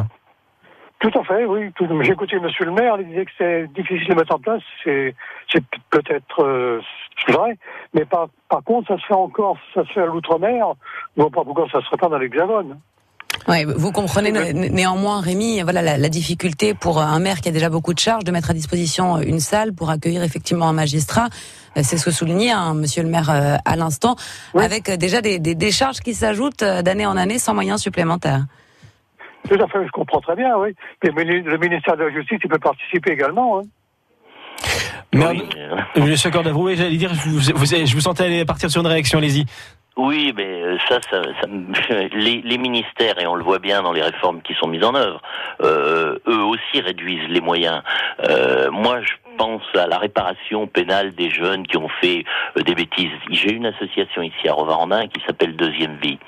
Tout 0.99 1.11
à 1.17 1.23
fait, 1.23 1.45
oui. 1.45 1.71
J'ai 2.01 2.11
écouté 2.11 2.37
Monsieur 2.39 2.65
le 2.65 2.71
maire, 2.73 2.97
il 2.99 3.07
disait 3.07 3.25
que 3.25 3.31
c'est 3.37 3.67
difficile 3.73 4.09
de 4.09 4.15
mettre 4.15 4.35
en 4.35 4.39
place. 4.39 4.61
C'est 4.83 5.15
peut-être 5.89 6.43
euh, 6.43 6.81
vrai, 7.29 7.57
mais 7.93 8.03
par, 8.03 8.27
par 8.49 8.61
contre, 8.63 8.89
ça 8.89 8.97
se 8.97 9.05
fait 9.05 9.13
encore, 9.13 9.57
ça 9.73 9.85
se 9.85 9.93
fait 9.93 10.01
à 10.01 10.05
l'outre-mer. 10.05 10.73
Je 11.15 11.21
vois 11.21 11.31
pas 11.31 11.43
pourquoi 11.45 11.67
ça 11.71 11.79
se 11.79 11.85
ferait 11.85 11.97
pas 11.97 12.09
dans 12.09 12.17
l'Hexagone. 12.17 12.79
Ouais, 13.47 13.65
vous 13.65 13.91
comprenez 13.91 14.31
néanmoins, 14.53 15.21
Rémi, 15.21 15.61
voilà 15.61 15.81
la, 15.81 15.97
la, 15.97 16.09
difficulté 16.09 16.73
pour 16.73 17.01
un 17.01 17.19
maire 17.19 17.41
qui 17.41 17.49
a 17.49 17.51
déjà 17.51 17.69
beaucoup 17.69 17.93
de 17.93 17.99
charges 17.99 18.23
de 18.23 18.31
mettre 18.31 18.51
à 18.51 18.53
disposition 18.53 19.19
une 19.19 19.39
salle 19.39 19.73
pour 19.73 19.89
accueillir 19.89 20.23
effectivement 20.23 20.67
un 20.67 20.73
magistrat. 20.73 21.29
C'est 21.75 21.97
ce 21.97 22.05
que 22.05 22.11
soulignait 22.11 22.51
hein, 22.51 22.73
Monsieur 22.73 23.03
le 23.03 23.09
maire 23.09 23.29
à 23.29 23.75
l'instant, 23.75 24.15
avec 24.55 24.89
déjà 24.91 25.21
des, 25.21 25.39
des, 25.39 25.55
des 25.55 25.71
charges 25.71 25.99
qui 25.99 26.13
s'ajoutent 26.13 26.63
d'année 26.63 27.05
en 27.05 27.17
année 27.17 27.39
sans 27.39 27.53
moyens 27.53 27.81
supplémentaires. 27.81 28.45
Tout 29.47 29.55
à 29.55 29.67
fait, 29.67 29.85
je 29.85 29.91
comprends 29.91 30.19
très 30.19 30.35
bien, 30.35 30.57
oui. 30.57 30.75
Mais 31.03 31.23
le 31.23 31.57
ministère 31.57 31.95
de 31.95 32.03
la 32.03 32.11
Justice, 32.11 32.39
il 32.43 32.49
peut 32.49 32.59
participer 32.59 33.11
également. 33.11 33.59
Hein. 33.59 33.61
Mais, 35.13 35.25
oui. 35.27 35.49
Monsieur 35.95 36.29
j'allais 36.31 36.97
dire, 36.97 37.13
je 37.13 37.29
vous, 37.29 37.39
je 37.39 37.93
vous 37.95 38.01
sentais 38.01 38.25
aller 38.25 38.45
partir 38.45 38.69
sur 38.69 38.81
une 38.81 38.87
réaction, 38.87 39.17
allez-y. 39.17 39.45
Oui, 39.97 40.33
mais 40.35 40.61
euh, 40.61 40.77
ça, 40.87 40.99
ça, 41.09 41.21
ça 41.41 41.47
les, 42.13 42.41
les, 42.41 42.57
ministères, 42.57 43.19
et 43.19 43.27
on 43.27 43.35
le 43.35 43.43
voit 43.43 43.59
bien 43.59 43.81
dans 43.81 43.91
les 43.91 44.01
réformes 44.01 44.41
qui 44.41 44.53
sont 44.53 44.67
mises 44.67 44.83
en 44.83 44.95
œuvre, 44.95 45.21
euh, 45.61 46.17
eux 46.27 46.43
aussi 46.43 46.81
réduisent 46.81 47.27
les 47.29 47.41
moyens. 47.41 47.81
Euh, 48.23 48.71
moi, 48.71 49.01
je 49.01 49.13
pense 49.37 49.63
à 49.75 49.87
la 49.87 49.97
réparation 49.97 50.67
pénale 50.67 51.13
des 51.15 51.29
jeunes 51.29 51.65
qui 51.67 51.77
ont 51.77 51.89
fait 52.01 52.23
euh, 52.57 52.61
des 52.61 52.75
bêtises. 52.75 53.11
J'ai 53.29 53.51
une 53.51 53.65
association 53.65 54.21
ici 54.21 54.47
à 54.47 54.53
Rovarandin 54.53 55.07
qui 55.07 55.21
s'appelle 55.25 55.55
Deuxième 55.55 55.97
Vie. 55.97 56.19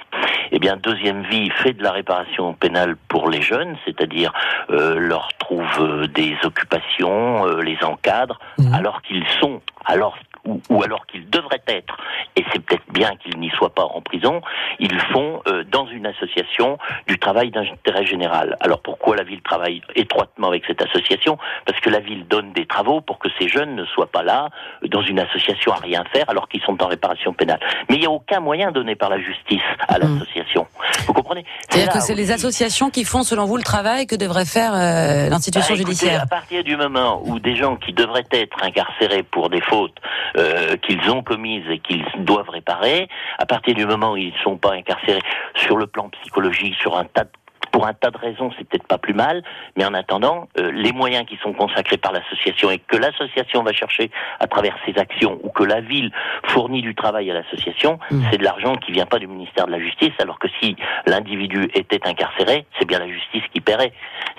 Eh 0.52 0.60
bien, 0.60 0.76
Deuxième 0.76 1.24
Vie 1.24 1.50
fait 1.50 1.74
de 1.74 1.84
la 1.84 1.92
réparation 1.92 2.54
pénale 2.54 2.96
pour 3.08 3.30
les 3.30 3.42
jeunes, 3.42 3.78
c'est-à-dire 3.86 4.34
euh, 4.70 5.00
leur 5.00 5.30
trouve 5.40 6.08
des 6.08 6.36
occupations, 6.44 7.46
les 7.58 7.78
encadre, 7.84 8.40
mmh. 8.58 8.74
alors 8.74 9.02
qu'ils 9.02 9.26
sont, 9.40 9.62
alors 9.86 10.18
ou, 10.46 10.62
ou 10.70 10.84
alors 10.84 11.06
qu'ils 11.06 11.30
devraient 11.30 11.64
être, 11.68 11.98
et 12.36 12.44
c'est 12.52 12.60
peut-être 12.60 12.84
bien 12.92 13.16
qu'ils 13.18 13.40
n'y 13.40 13.50
soient 13.50 13.74
pas 13.74 13.84
en 13.84 14.02
prison, 14.02 14.42
ils 14.80 15.00
font 15.14 15.42
euh, 15.48 15.64
dans 15.64 15.88
une 15.88 16.06
association 16.06 16.78
du 17.08 17.20
travail 17.20 17.52
d'intérêt 17.52 18.06
général. 18.06 18.58
Alors 18.60 18.82
pourquoi 18.82 19.16
la 19.16 19.24
ville 19.24 19.42
travaille 19.42 19.82
étroitement 19.96 20.48
avec 20.48 20.64
cette 20.66 20.82
association? 20.82 21.38
Parce 21.66 21.80
que 21.80 21.90
la 21.90 22.00
ville 22.00 22.28
donne 22.28 22.54
des 22.54 22.66
travaux 22.66 23.02
pour 23.02 23.20
que 23.20 23.30
ces 23.40 23.48
jeunes 23.48 23.76
ne 23.76 23.86
soient 23.86 24.12
pas 24.12 24.24
là 24.24 24.50
euh, 24.84 24.88
dans 24.88 25.02
une 25.02 25.20
association 25.20 25.72
à 25.74 25.78
rien 25.78 26.04
faire 26.14 26.30
alors 26.30 26.48
qu'ils 26.48 26.62
sont 26.62 26.82
en 26.82 26.88
réparation 26.88 27.34
pénale. 27.34 27.60
Mais 27.90 27.96
il 27.96 28.00
n'y 28.00 28.06
a 28.06 28.12
aucun 28.12 28.40
moyen 28.40 28.72
donné 28.72 28.96
par 28.96 29.10
la 29.10 29.20
justice 29.20 29.62
à 29.88 29.98
hmm. 29.98 30.02
l'association. 30.02 30.68
Vous 31.06 31.14
comprenez? 31.14 31.46
C'est-à-dire 31.70 31.94
que 31.94 32.00
c'est 32.00 32.16
les 32.16 32.32
associations 32.32 32.90
qui 32.90 33.06
font, 33.06 33.24
selon 33.24 33.46
vous, 33.46 33.58
le 33.58 33.64
travail 33.64 34.08
que 34.08 34.16
devrait 34.16 34.46
faire 34.46 34.74
euh, 34.74 35.30
l'institution 35.30 35.74
bah, 35.74 35.78
judiciaire. 35.78 36.24
À 36.24 36.26
partir 36.26 36.64
du 36.64 36.76
moment 36.76 37.22
où 37.26 37.40
des 37.40 37.56
gens 37.56 37.76
qui 37.76 37.94
devraient 37.94 38.26
être 38.32 38.64
incarcérés 38.64 39.24
pour 39.24 39.50
des 39.50 39.62
fautes 39.62 39.96
euh, 40.38 40.78
qu'ils 40.78 41.10
ont 41.10 41.24
commises 41.24 41.70
et 41.70 41.80
qu'ils 41.80 42.06
doivent 42.20 42.50
réparer, 42.50 43.08
à 43.38 43.46
partir 43.46 43.74
du 43.74 43.86
moment 43.86 44.14
où 44.14 44.18
ils 44.18 44.34
ne 44.34 44.40
sont 44.44 44.58
pas 44.58 44.74
incarcérés 44.74 45.22
sur 45.56 45.78
le 45.78 45.88
plan 45.88 46.10
psychologique, 46.10 46.76
sur 46.76 46.98
un 46.98 47.06
tas 47.06 47.24
de 47.24 47.32
pour 47.72 47.88
un 47.88 47.94
tas 47.94 48.12
de 48.12 48.18
raisons, 48.18 48.52
c'est 48.58 48.68
peut-être 48.68 48.88
pas 48.88 48.98
plus 48.98 49.14
mal, 49.14 49.44
mais 49.76 49.86
en 49.86 49.94
attendant, 49.94 50.48
euh, 50.60 50.72
les 50.72 50.92
moyens 50.92 51.26
qui 51.26 51.38
sont 51.42 51.54
consacrés 51.54 51.98
par 51.98 52.12
l'association 52.12 52.70
et 52.72 52.80
que 52.80 52.98
l'association 52.98 53.64
va 53.64 53.74
chercher 53.74 54.12
à 54.40 54.48
travers 54.48 54.76
ses 54.86 54.98
actions 55.00 55.40
ou 55.44 55.50
que 55.50 55.64
la 55.64 55.82
ville 55.82 56.12
fournit 56.48 56.82
du 56.82 56.96
travail 56.96 57.32
à 57.32 57.34
l'association, 57.34 58.00
mmh. 58.10 58.22
c'est 58.30 58.38
de 58.38 58.44
l'argent 58.44 58.76
qui 58.76 58.92
vient 58.92 59.06
pas 59.06 59.20
du 59.20 59.28
ministère 59.28 59.66
de 59.66 59.72
la 59.72 59.80
Justice, 59.80 60.14
alors 60.20 60.40
que 60.40 60.48
si 60.60 60.76
l'individu 61.06 61.70
était 61.74 62.00
incarcéré, 62.06 62.66
c'est 62.78 62.86
bien 62.86 63.00
la 63.00 63.08
justice 63.08 63.44
qui 63.54 63.62
paierait. 63.62 63.94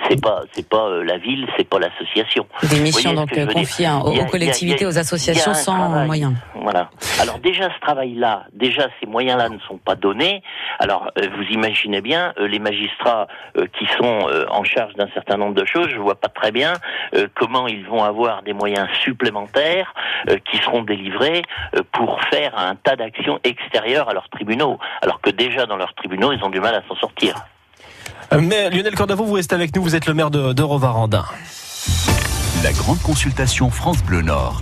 C'est 0.08 0.20
pas, 0.20 0.42
c'est 0.52 0.68
pas 0.68 0.88
euh, 0.88 1.04
la 1.04 1.18
ville, 1.18 1.46
c'est 1.56 1.68
pas 1.68 1.78
l'association. 1.78 2.46
Des 2.70 2.80
missions 2.80 3.14
donc 3.14 3.30
confiées 3.52 3.88
aux, 4.04 4.24
collectivités, 4.26 4.86
aux 4.86 4.98
associations 4.98 5.54
sans 5.54 6.04
moyens. 6.04 6.34
Voilà. 6.54 6.90
Alors 7.20 7.38
déjà 7.38 7.70
ce 7.74 7.80
travail-là, 7.80 8.44
déjà 8.52 8.88
ces 9.00 9.06
moyens-là 9.06 9.48
ne 9.48 9.58
sont 9.60 9.78
pas 9.78 9.94
donnés. 9.94 10.42
Alors 10.78 11.10
euh, 11.18 11.28
vous 11.36 11.44
imaginez 11.50 12.00
bien, 12.00 12.32
les 12.38 12.58
magistrats 12.58 13.21
euh, 13.56 13.66
qui 13.78 13.86
sont 13.98 14.28
euh, 14.28 14.46
en 14.48 14.64
charge 14.64 14.94
d'un 14.94 15.08
certain 15.14 15.36
nombre 15.36 15.54
de 15.54 15.64
choses, 15.64 15.88
je 15.88 15.98
vois 15.98 16.14
pas 16.14 16.28
très 16.28 16.52
bien 16.52 16.74
euh, 17.14 17.28
comment 17.34 17.66
ils 17.66 17.84
vont 17.86 18.02
avoir 18.02 18.42
des 18.42 18.52
moyens 18.52 18.88
supplémentaires 19.02 19.94
qui 20.50 20.58
seront 20.58 20.82
délivrés 20.82 21.42
pour 21.92 22.20
faire 22.30 22.56
un 22.56 22.76
tas 22.76 22.94
d'actions 22.94 23.40
extérieures 23.42 24.08
à 24.08 24.14
leurs 24.14 24.28
tribunaux, 24.28 24.78
alors 25.00 25.20
que 25.20 25.30
déjà 25.30 25.66
dans 25.66 25.76
leurs 25.76 25.94
tribunaux, 25.94 26.32
ils 26.32 26.42
ont 26.44 26.50
du 26.50 26.60
mal 26.60 26.74
à 26.74 26.82
s'en 26.88 26.94
sortir. 26.94 27.34
Mais 28.40 28.70
Lionel 28.70 28.94
Cordavo, 28.94 29.24
vous 29.24 29.34
restez 29.34 29.54
avec 29.54 29.74
nous, 29.74 29.82
vous 29.82 29.96
êtes 29.96 30.06
le 30.06 30.14
maire 30.14 30.30
de, 30.30 30.52
de 30.52 30.62
Rovarandin. 30.62 31.24
La 32.62 32.72
grande 32.72 33.02
consultation 33.02 33.70
France 33.70 34.02
Bleu 34.04 34.22
Nord. 34.22 34.60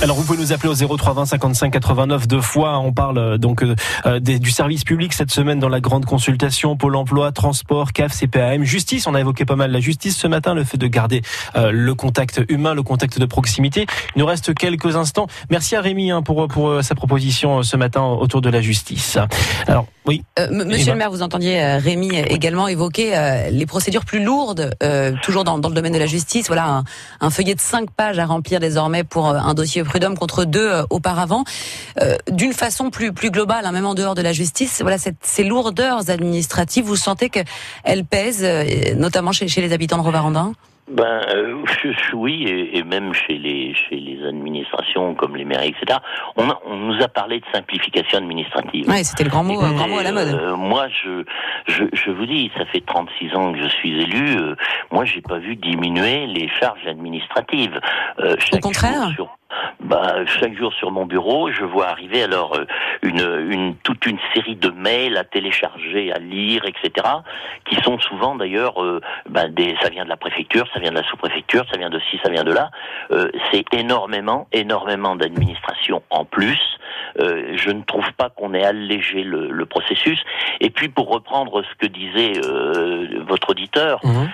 Alors 0.00 0.16
vous 0.16 0.22
pouvez 0.22 0.38
nous 0.38 0.52
appeler 0.52 0.68
au 0.68 0.96
0320 0.96 1.26
55 1.26 1.72
89 1.72 2.28
deux 2.28 2.40
fois. 2.40 2.78
On 2.78 2.92
parle 2.92 3.18
euh, 3.18 3.36
donc 3.36 3.64
euh, 3.64 3.74
euh, 4.06 4.20
du 4.20 4.50
service 4.52 4.84
public 4.84 5.12
cette 5.12 5.32
semaine 5.32 5.58
dans 5.58 5.68
la 5.68 5.80
grande 5.80 6.04
consultation 6.06 6.76
Pôle 6.76 6.94
Emploi, 6.94 7.32
transport, 7.32 7.92
CAF, 7.92 8.16
CPAM, 8.16 8.62
justice. 8.62 9.08
On 9.08 9.14
a 9.16 9.20
évoqué 9.20 9.44
pas 9.44 9.56
mal 9.56 9.72
la 9.72 9.80
justice 9.80 10.16
ce 10.16 10.28
matin, 10.28 10.54
le 10.54 10.62
fait 10.62 10.78
de 10.78 10.86
garder 10.86 11.22
le 11.56 11.94
contact 11.94 12.40
humain, 12.48 12.74
le 12.74 12.84
contact 12.84 13.18
de 13.18 13.26
proximité. 13.26 13.86
Il 14.14 14.20
nous 14.20 14.26
reste 14.26 14.54
quelques 14.54 14.94
instants. 14.94 15.26
Merci 15.50 15.74
à 15.74 15.80
Rémi 15.80 16.12
hein, 16.12 16.22
pour 16.22 16.46
pour 16.46 16.82
sa 16.84 16.94
proposition 16.94 17.64
ce 17.64 17.76
matin 17.76 18.02
autour 18.02 18.40
de 18.40 18.50
la 18.50 18.60
justice. 18.60 19.18
Alors 19.66 19.86
oui. 20.08 20.24
Monsieur 20.50 20.92
le 20.92 20.98
maire, 20.98 21.10
vous 21.10 21.22
entendiez 21.22 21.62
Rémi 21.76 22.16
également 22.16 22.66
évoquer 22.68 23.48
les 23.50 23.66
procédures 23.66 24.04
plus 24.04 24.22
lourdes, 24.22 24.70
toujours 25.22 25.44
dans, 25.44 25.58
dans, 25.58 25.68
le 25.68 25.74
domaine 25.74 25.92
de 25.92 25.98
la 25.98 26.06
justice. 26.06 26.46
Voilà 26.48 26.66
un, 26.66 26.84
un 27.20 27.30
feuillet 27.30 27.54
de 27.54 27.60
cinq 27.60 27.90
pages 27.90 28.18
à 28.18 28.26
remplir 28.26 28.60
désormais 28.60 29.04
pour 29.04 29.28
un 29.28 29.54
dossier 29.54 29.82
prud'homme 29.84 30.16
contre 30.16 30.44
deux 30.44 30.68
euh, 30.68 30.82
auparavant. 30.90 31.44
Euh, 32.00 32.16
d'une 32.30 32.52
façon 32.52 32.90
plus 32.90 33.12
plus 33.12 33.30
globale, 33.30 33.64
hein, 33.66 33.72
même 33.72 33.86
en 33.86 33.94
dehors 33.94 34.14
de 34.14 34.22
la 34.22 34.32
justice, 34.32 34.80
voilà 34.80 34.98
cette, 34.98 35.16
ces 35.22 35.44
lourdeurs 35.44 36.10
administratives, 36.10 36.84
vous 36.84 36.96
sentez 36.96 37.30
qu'elles 37.30 38.04
pèsent, 38.04 38.44
euh, 38.44 38.94
notamment 38.94 39.32
chez, 39.32 39.48
chez 39.48 39.60
les 39.60 39.72
habitants 39.72 39.98
de 39.98 40.02
Rovarandin 40.02 40.52
ben 40.90 41.20
oui, 42.14 42.70
et, 42.72 42.82
même 42.82 43.12
chez 43.12 43.38
les 43.38 43.74
chez 43.74 43.96
les 43.96 44.26
administrations 44.26 45.14
comme 45.14 45.36
les 45.36 45.44
mairies, 45.44 45.74
etc. 45.80 45.98
On, 46.36 46.48
on 46.66 46.76
nous 46.76 47.02
a 47.02 47.08
parlé 47.08 47.40
de 47.40 47.44
simplification 47.52 48.18
administrative. 48.18 48.88
Ouais, 48.88 49.04
c'était 49.04 49.24
le 49.24 49.30
grand 49.30 49.44
mot, 49.44 49.58
grand 49.58 49.88
mot 49.88 49.98
à 49.98 50.02
la 50.02 50.12
mode. 50.12 50.34
moi, 50.56 50.88
je, 50.88 51.24
je 51.66 51.84
je 51.92 52.10
vous 52.10 52.26
dis, 52.26 52.50
ça 52.56 52.64
fait 52.66 52.80
36 52.80 53.34
ans 53.34 53.52
que 53.52 53.60
je 53.60 53.68
suis 53.68 54.02
élu. 54.02 54.54
moi, 54.90 55.04
j'ai 55.04 55.20
pas 55.20 55.38
vu 55.38 55.56
diminuer 55.56 56.26
les 56.26 56.48
charges 56.48 56.86
administratives. 56.86 57.80
Au 58.18 58.58
contraire 58.58 59.12
bah, 59.88 60.16
chaque 60.26 60.54
jour 60.54 60.72
sur 60.74 60.90
mon 60.90 61.06
bureau, 61.06 61.50
je 61.50 61.64
vois 61.64 61.86
arriver 61.88 62.22
alors 62.22 62.54
euh, 62.54 62.66
une, 63.02 63.50
une 63.50 63.74
toute 63.76 64.04
une 64.04 64.18
série 64.34 64.54
de 64.54 64.68
mails 64.68 65.16
à 65.16 65.24
télécharger, 65.24 66.12
à 66.12 66.18
lire, 66.18 66.62
etc. 66.66 67.06
Qui 67.64 67.76
sont 67.76 67.98
souvent 67.98 68.36
d'ailleurs, 68.36 68.82
euh, 68.82 69.00
bah, 69.30 69.48
des, 69.48 69.74
ça 69.80 69.88
vient 69.88 70.04
de 70.04 70.10
la 70.10 70.18
préfecture, 70.18 70.66
ça 70.74 70.80
vient 70.80 70.90
de 70.90 70.96
la 70.96 71.04
sous-préfecture, 71.04 71.64
ça 71.72 71.78
vient 71.78 71.88
de 71.88 71.98
ci, 72.10 72.20
ça 72.22 72.30
vient 72.30 72.44
de 72.44 72.52
là. 72.52 72.70
Euh, 73.12 73.30
c'est 73.50 73.64
énormément, 73.72 74.46
énormément 74.52 75.16
d'administration 75.16 76.02
en 76.10 76.26
plus. 76.26 76.60
Euh, 77.20 77.56
je 77.56 77.70
ne 77.70 77.82
trouve 77.82 78.12
pas 78.12 78.28
qu'on 78.28 78.52
ait 78.52 78.64
allégé 78.64 79.24
le, 79.24 79.50
le, 79.50 79.66
processus. 79.66 80.22
Et 80.60 80.68
puis 80.68 80.88
pour 80.88 81.08
reprendre 81.08 81.62
ce 81.62 81.74
que 81.76 81.86
disait 81.86 82.32
votre 83.26 83.50
auditeur. 83.50 84.00
Mmh 84.04 84.26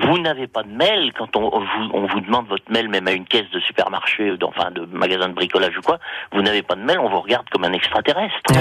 vous 0.00 0.18
n'avez 0.18 0.46
pas 0.46 0.62
de 0.62 0.70
mail 0.70 1.12
quand 1.16 1.34
on 1.36 1.60
vous, 1.60 2.06
vous 2.06 2.20
demande 2.20 2.46
votre 2.48 2.70
mail, 2.70 2.88
même 2.88 3.06
à 3.08 3.12
une 3.12 3.24
caisse 3.24 3.50
de 3.50 3.60
supermarché, 3.60 4.34
enfin 4.42 4.70
de 4.70 4.84
magasin 4.86 5.28
de 5.28 5.34
bricolage 5.34 5.76
ou 5.76 5.82
quoi. 5.82 5.98
Vous 6.32 6.42
n'avez 6.42 6.62
pas 6.62 6.74
de 6.74 6.82
mail, 6.82 6.98
on 6.98 7.08
vous 7.08 7.20
regarde 7.20 7.48
comme 7.50 7.64
un 7.64 7.72
extraterrestre. 7.72 8.52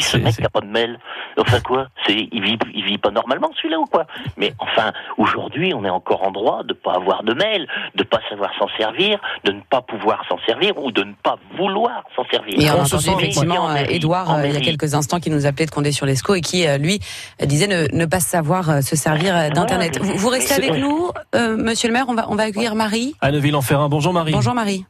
Ce 0.00 0.16
mec 0.16 0.34
qui 0.36 0.44
a 0.44 0.48
pas 0.48 0.60
de 0.60 0.66
mail 0.66 0.98
Enfin 1.38 1.60
quoi? 1.60 1.86
C'est 2.06 2.28
il 2.32 2.42
vit 2.42 2.58
il 2.74 2.84
vit 2.84 2.98
pas 2.98 3.10
normalement 3.10 3.50
celui-là 3.56 3.78
ou 3.78 3.86
quoi? 3.86 4.06
Mais 4.36 4.54
enfin 4.58 4.92
aujourd'hui 5.18 5.72
on 5.74 5.84
est 5.84 5.90
encore 5.90 6.22
en 6.22 6.30
droit 6.30 6.62
de 6.62 6.72
pas 6.72 6.94
avoir 6.94 7.22
de 7.22 7.34
mail, 7.34 7.66
de 7.94 8.02
pas 8.04 8.20
savoir 8.28 8.50
s'en 8.58 8.68
servir, 8.76 9.18
de 9.44 9.52
ne 9.52 9.60
pas 9.60 9.82
pouvoir 9.82 10.24
s'en 10.28 10.38
servir 10.46 10.76
ou 10.82 10.92
de 10.92 11.02
ne 11.02 11.12
pas 11.22 11.36
vouloir 11.56 12.04
s'en 12.14 12.24
servir. 12.30 12.54
Et 12.58 12.70
on, 12.70 12.82
entendu 12.82 13.08
effectivement 13.10 13.74
Edouard 13.74 14.34
euh, 14.34 14.46
il 14.46 14.54
y 14.54 14.56
a 14.56 14.60
quelques 14.60 14.94
instants 14.94 15.20
qui 15.20 15.30
nous 15.30 15.46
appelait 15.46 15.66
de 15.66 15.70
Condé 15.70 15.92
sur 15.92 16.06
l'Esco 16.06 16.34
et 16.34 16.40
qui 16.40 16.66
euh, 16.66 16.78
lui 16.78 17.00
disait 17.42 17.66
ne, 17.66 18.06
pas 18.06 18.20
savoir 18.20 18.70
euh, 18.70 18.80
se 18.80 18.96
servir 18.96 19.50
d'internet. 19.50 19.98
vous, 20.00 20.28
restez 20.28 20.54
avec 20.54 20.74
nous, 20.74 21.10
Monsieur 21.34 21.88
le 21.88 21.94
Maire? 21.94 22.06
On 22.08 22.14
va 22.14 22.26
on 22.28 22.36
va 22.36 22.44
accueillir 22.44 22.74
Marie. 22.74 23.14
À 23.20 23.30
Neuville-en-Ferrand. 23.30 23.88
Bonjour 23.88 24.12
Marie. 24.12 24.32
Bonjour 24.32 24.54
Marie. 24.54 24.84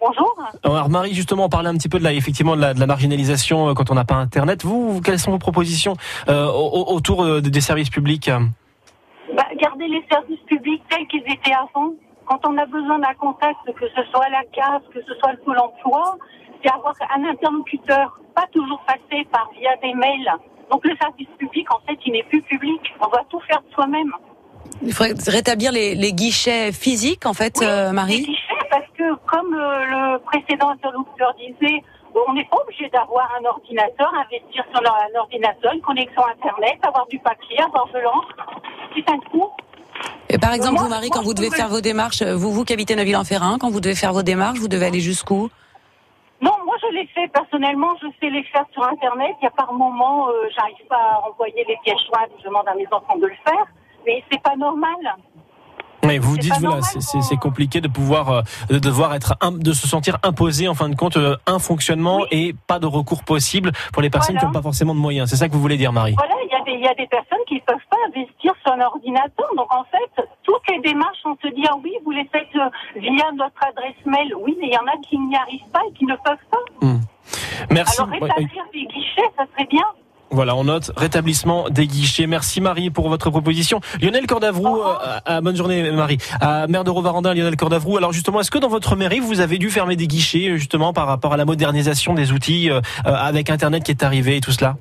Bonjour. 0.00 0.34
Alors 0.62 0.88
Marie, 0.90 1.14
justement, 1.14 1.46
on 1.46 1.48
parlait 1.48 1.70
un 1.70 1.74
petit 1.74 1.88
peu 1.88 1.98
de 1.98 2.04
la, 2.04 2.12
effectivement, 2.12 2.54
de 2.54 2.60
la, 2.60 2.74
de 2.74 2.80
la 2.80 2.86
marginalisation 2.86 3.68
euh, 3.68 3.74
quand 3.74 3.90
on 3.90 3.94
n'a 3.94 4.04
pas 4.04 4.16
Internet. 4.16 4.62
Vous, 4.62 5.00
quelles 5.00 5.18
sont 5.18 5.30
vos 5.30 5.38
propositions 5.38 5.94
euh, 6.28 6.46
autour 6.46 7.24
euh, 7.24 7.40
des 7.40 7.60
services 7.60 7.88
publics 7.88 8.30
bah, 9.34 9.46
Garder 9.58 9.88
les 9.88 10.04
services 10.10 10.40
publics 10.46 10.82
tels 10.90 11.06
qu'ils 11.06 11.22
étaient 11.22 11.54
avant. 11.54 11.92
Quand 12.26 12.40
on 12.46 12.58
a 12.58 12.66
besoin 12.66 12.98
d'un 12.98 13.14
contact, 13.14 13.58
que 13.66 13.86
ce 13.88 14.02
soit 14.10 14.28
la 14.28 14.42
CAF, 14.52 14.82
que 14.92 15.00
ce 15.00 15.14
soit 15.18 15.32
le 15.32 15.38
Pôle 15.38 15.58
emploi, 15.58 16.18
c'est 16.62 16.70
avoir 16.70 16.94
un 17.16 17.24
interlocuteur, 17.24 18.20
pas 18.34 18.46
toujours 18.52 18.82
passer 18.86 19.24
par 19.32 19.48
via 19.58 19.76
des 19.82 19.94
mails. 19.94 20.30
Donc 20.70 20.84
le 20.84 20.94
service 21.00 21.28
public, 21.38 21.72
en 21.72 21.78
fait, 21.86 21.98
il 22.04 22.12
n'est 22.12 22.24
plus 22.24 22.42
public. 22.42 22.80
On 23.00 23.08
doit 23.08 23.24
tout 23.30 23.40
faire 23.48 23.62
de 23.62 23.72
soi-même. 23.72 24.12
Il 24.82 24.92
faudrait 24.92 25.14
rétablir 25.28 25.72
les, 25.72 25.94
les 25.94 26.12
guichets 26.12 26.72
physiques, 26.72 27.24
en 27.24 27.32
fait, 27.32 27.60
Marie 27.92 28.18
les 28.18 28.22
guichets, 28.24 28.55
parce 28.76 28.90
que 28.98 29.14
comme 29.26 29.54
euh, 29.54 30.12
le 30.12 30.18
précédent 30.18 30.70
interlocuteur 30.70 31.34
disait, 31.34 31.82
on 32.28 32.32
n'est 32.34 32.44
pas 32.44 32.58
obligé 32.62 32.88
d'avoir 32.90 33.26
un 33.40 33.44
ordinateur, 33.46 34.12
investir 34.14 34.64
sur 34.70 34.80
un 34.82 35.18
ordinateur, 35.18 35.72
une 35.72 35.80
connexion 35.80 36.22
Internet, 36.26 36.78
avoir 36.82 37.06
du 37.06 37.18
papier, 37.18 37.58
avoir 37.60 37.86
de 37.88 37.98
l'encre. 38.00 38.36
C'est 38.94 39.08
un 39.08 39.18
coût. 39.30 39.50
Et 40.28 40.36
par 40.38 40.52
exemple, 40.52 40.74
Moi- 40.74 40.82
vous, 40.82 40.88
Marie, 40.90 41.08
quand 41.10 41.22
vous 41.22 41.32
devez 41.32 41.50
faire 41.50 41.68
vos 41.68 41.80
démarches, 41.80 42.20
euh, 42.20 42.36
vous, 42.36 42.52
vous 42.52 42.64
qui 42.64 42.74
habitez 42.74 42.96
Neuville-en-Ferrin, 42.96 43.56
quand 43.58 43.70
vous 43.70 43.80
devez 43.80 43.94
faire 43.94 44.12
vos 44.12 44.22
démarches, 44.22 44.58
vous 44.58 44.68
devez 44.68 44.86
aller 44.86 45.00
jusqu'où? 45.00 45.48
Non, 46.42 46.52
moi 46.66 46.76
je 46.82 46.94
l'ai 46.94 47.06
fait 47.06 47.28
personnellement, 47.28 47.94
je 48.02 48.08
sais 48.20 48.28
les 48.28 48.42
faire 48.44 48.66
sur 48.72 48.84
Internet. 48.84 49.36
Il 49.40 49.44
y 49.44 49.48
a 49.48 49.50
par 49.50 49.72
moment, 49.72 50.28
euh, 50.28 50.32
j'arrive 50.54 50.86
pas 50.88 50.96
à 50.96 51.28
envoyer 51.30 51.64
les 51.66 51.78
pièces 51.82 52.04
jointes, 52.08 52.30
je 52.40 52.44
demande 52.44 52.68
à 52.68 52.74
mes 52.74 52.86
enfants 52.92 53.16
de 53.16 53.26
le 53.26 53.36
faire, 53.42 53.66
mais 54.04 54.22
c'est 54.30 54.42
pas 54.42 54.54
normal. 54.56 55.16
Mais 56.06 56.18
vous 56.18 56.36
dites 56.38 56.54
voilà, 56.60 56.80
c'est- 56.82 57.36
compliqué 57.36 57.80
de 57.80 57.88
pouvoir 57.88 58.30
euh, 58.30 58.42
de 58.70 58.78
devoir 58.78 59.14
être 59.14 59.34
de 59.52 59.72
se 59.72 59.86
sentir 59.86 60.16
imposé 60.22 60.68
en 60.68 60.74
fin 60.74 60.88
de 60.88 60.94
compte 60.96 61.16
euh, 61.16 61.36
un 61.46 61.58
fonctionnement 61.58 62.20
Oui. 62.22 62.28
et 62.30 62.54
pas 62.66 62.78
de 62.78 62.86
recours 62.86 63.22
possible 63.24 63.72
pour 63.92 64.00
les 64.02 64.10
personnes 64.10 64.34
Voilà. 64.36 64.40
qui 64.40 64.46
n'ont 64.46 64.52
pas 64.52 64.62
forcément 64.62 64.94
de 64.94 65.00
moyens. 65.00 65.28
C'est 65.30 65.36
ça 65.36 65.48
que 65.48 65.52
vous 65.54 65.60
voulez 65.60 65.76
dire, 65.76 65.92
Marie? 65.92 66.14
Voilà, 66.14 66.34
il 66.44 66.50
y, 66.50 66.54
a 66.54 66.64
des, 66.64 66.72
il 66.72 66.80
y 66.84 66.88
a 66.88 66.94
des 66.94 67.06
personnes 67.06 67.38
qui 67.48 67.54
ne 67.56 67.60
peuvent 67.60 67.76
pas 67.90 67.96
investir 68.08 68.52
sur 68.64 68.72
un 68.72 68.80
ordinateur. 68.80 69.46
Donc 69.56 69.72
en 69.74 69.84
fait, 69.84 70.24
toutes 70.42 70.62
les 70.70 70.80
démarches, 70.80 71.18
on 71.24 71.36
se 71.42 71.52
dit, 71.54 71.64
ah 71.68 71.74
oui, 71.84 71.92
vous 72.04 72.10
les 72.12 72.24
faites 72.32 72.48
euh, 72.56 72.68
via 72.96 73.30
notre 73.36 73.60
adresse 73.68 73.96
mail. 74.06 74.32
Oui, 74.40 74.56
mais 74.60 74.68
il 74.68 74.72
y 74.72 74.78
en 74.78 74.86
a 74.86 74.96
qui 75.06 75.18
n'y 75.18 75.36
arrivent 75.36 75.68
pas 75.72 75.80
et 75.88 75.92
qui 75.92 76.04
ne 76.06 76.14
peuvent 76.16 76.46
pas. 76.50 76.86
Merci. 77.70 78.00
Alors 78.00 78.12
Ouais, 78.12 78.18
rétablir 78.20 78.64
des 78.72 78.84
guichets, 78.86 79.28
ça 79.36 79.44
serait 79.52 79.66
bien. 79.68 79.84
Voilà, 80.30 80.56
on 80.56 80.64
note 80.64 80.90
rétablissement 80.96 81.68
des 81.70 81.86
guichets. 81.86 82.26
Merci 82.26 82.60
Marie 82.60 82.90
pour 82.90 83.08
votre 83.08 83.30
proposition. 83.30 83.80
Lionel 84.02 84.26
Cordavrou, 84.26 84.66
Au 84.66 84.72
revoir. 84.72 85.22
euh, 85.28 85.40
bonne 85.40 85.56
journée 85.56 85.90
Marie. 85.92 86.18
À 86.40 86.66
maire 86.66 86.82
de 86.84 86.90
Rovarandin, 86.90 87.32
Lionel 87.32 87.56
Cordavrou. 87.56 87.96
Alors 87.96 88.12
justement, 88.12 88.40
est-ce 88.40 88.50
que 88.50 88.58
dans 88.58 88.68
votre 88.68 88.96
mairie, 88.96 89.20
vous 89.20 89.40
avez 89.40 89.58
dû 89.58 89.70
fermer 89.70 89.94
des 89.96 90.08
guichets 90.08 90.50
euh, 90.50 90.56
justement 90.56 90.92
par 90.92 91.06
rapport 91.06 91.32
à 91.32 91.36
la 91.36 91.44
modernisation 91.44 92.12
des 92.14 92.32
outils 92.32 92.70
euh, 92.70 92.80
euh, 93.06 93.14
avec 93.14 93.50
Internet 93.50 93.84
qui 93.84 93.92
est 93.92 94.02
arrivé 94.02 94.36
et 94.36 94.40
tout 94.40 94.52
cela? 94.52 94.76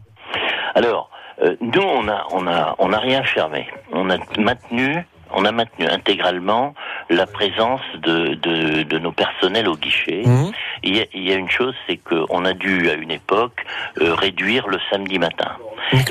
Alors, 0.73 1.09
euh, 1.43 1.55
nous, 1.61 1.81
on 1.81 2.07
a, 2.07 2.23
on 2.31 2.47
a, 2.47 2.75
on 2.79 2.91
a 2.91 2.97
rien 2.97 3.23
fermé. 3.23 3.67
On 3.93 4.09
a 4.09 4.17
maintenu, 4.39 5.05
on 5.35 5.45
a 5.45 5.51
maintenu 5.51 5.85
intégralement 5.85 6.73
la 7.09 7.27
présence 7.27 7.81
de, 7.95 8.33
de, 8.35 8.83
de 8.83 8.97
nos 8.97 9.11
personnels 9.11 9.67
au 9.67 9.75
guichet. 9.75 10.23
Mhm. 10.25 10.51
Il 10.83 10.95
y, 10.95 11.01
a, 11.01 11.05
il 11.13 11.29
y 11.29 11.33
a 11.33 11.35
une 11.35 11.49
chose, 11.49 11.75
c'est 11.87 11.97
qu'on 11.97 12.45
a 12.45 12.53
dû, 12.53 12.89
à 12.89 12.93
une 12.93 13.11
époque, 13.11 13.65
euh, 14.01 14.15
réduire 14.15 14.67
le 14.67 14.79
samedi 14.89 15.19
matin. 15.19 15.51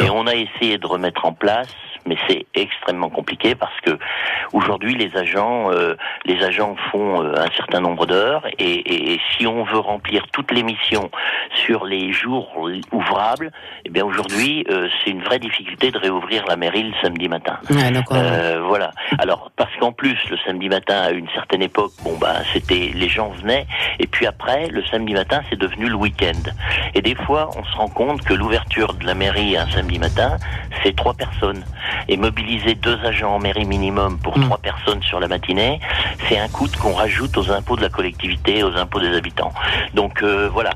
Et 0.01 0.11
on 0.11 0.27
a 0.27 0.35
essayé 0.35 0.79
de 0.79 0.87
remettre 0.87 1.25
en 1.25 1.33
place, 1.33 1.75
mais 2.07 2.17
c'est 2.29 2.47
extrêmement 2.55 3.09
compliqué 3.11 3.55
parce 3.55 3.79
que 3.83 3.99
aujourd'hui 4.53 4.95
les 4.95 5.17
agents, 5.17 5.71
euh, 5.71 5.95
les 6.25 6.43
agents 6.43 6.77
font 6.91 7.23
euh, 7.23 7.35
un 7.37 7.51
certain 7.57 7.81
nombre 7.81 8.07
d'heures 8.07 8.47
et, 8.59 8.65
et- 8.75 9.15
et 9.15 9.21
si 9.37 9.47
on 9.47 9.65
veut 9.65 9.79
remplir 9.79 10.25
toutes 10.33 10.53
les 10.53 10.63
missions 10.63 11.11
sur 11.65 11.85
les 11.85 12.13
jours 12.13 12.49
ouvrables, 12.93 13.51
eh 13.85 13.91
bien 13.91 14.05
aujourd'hui 14.05 14.65
euh, 14.71 14.89
c'est 15.05 15.11
une 15.11 15.23
vraie 15.23 15.39
difficulté 15.39 15.91
de 15.91 15.99
réouvrir 15.99 16.45
la 16.47 16.57
mairie 16.57 16.83
le 16.85 16.95
samedi 17.03 17.29
matin. 17.29 17.59
Ouais, 18.15 18.21
Euh, 18.33 18.63
voilà. 18.63 18.91
Alors 19.19 19.51
parce 19.57 19.75
qu'en 19.81 19.93
plus 19.93 20.17
le 20.31 20.37
samedi 20.47 20.69
matin 20.69 21.01
à 21.03 21.11
une 21.11 21.29
certaine 21.31 21.63
époque, 21.63 21.93
bon 22.03 22.17
bah 22.19 22.37
c'était 22.53 22.91
les 22.95 23.09
gens 23.09 23.31
venaient 23.31 23.67
et 23.99 24.07
puis 24.07 24.27
après 24.27 24.69
le 24.69 24.83
samedi 24.87 25.13
matin 25.15 25.41
c'est 25.51 25.59
devenu 25.59 25.87
le 25.89 25.95
week-end. 25.97 26.43
Et 26.95 27.03
des 27.03 27.15
fois 27.15 27.51
on 27.57 27.65
se 27.65 27.77
rend 27.77 27.89
compte 27.89 28.23
que 28.23 28.35
l'ouverture 28.35 28.95
de 28.95 29.07
la 29.07 29.15
mairie 29.15 29.57
un 29.57 29.69
samedi 29.71 29.99
matin 29.99 30.37
c'est 30.83 30.95
trois 30.97 31.15
personnes 31.15 31.65
et 32.09 32.17
mobiliser 32.17 32.75
deux 32.75 32.99
agents 33.05 33.35
en 33.35 33.39
mairie 33.39 33.65
minimum 33.65 34.19
pour 34.19 34.37
Mm. 34.39 34.43
trois 34.45 34.59
personnes 34.59 35.03
sur 35.03 35.21
la 35.21 35.29
matinée, 35.29 35.81
c'est 36.29 36.39
un 36.39 36.49
coût 36.49 36.69
qu'on 36.81 36.95
rajoute 36.95 37.37
aux 37.37 37.51
impôts 37.51 37.77
de 37.77 37.83
la 37.83 37.89
collectivité, 37.89 38.63
aux 38.63 38.75
impôts 38.77 39.01
des 39.01 39.15
habitants. 39.17 39.53
Donc 39.95 40.23
euh, 40.23 40.49
voilà, 40.53 40.71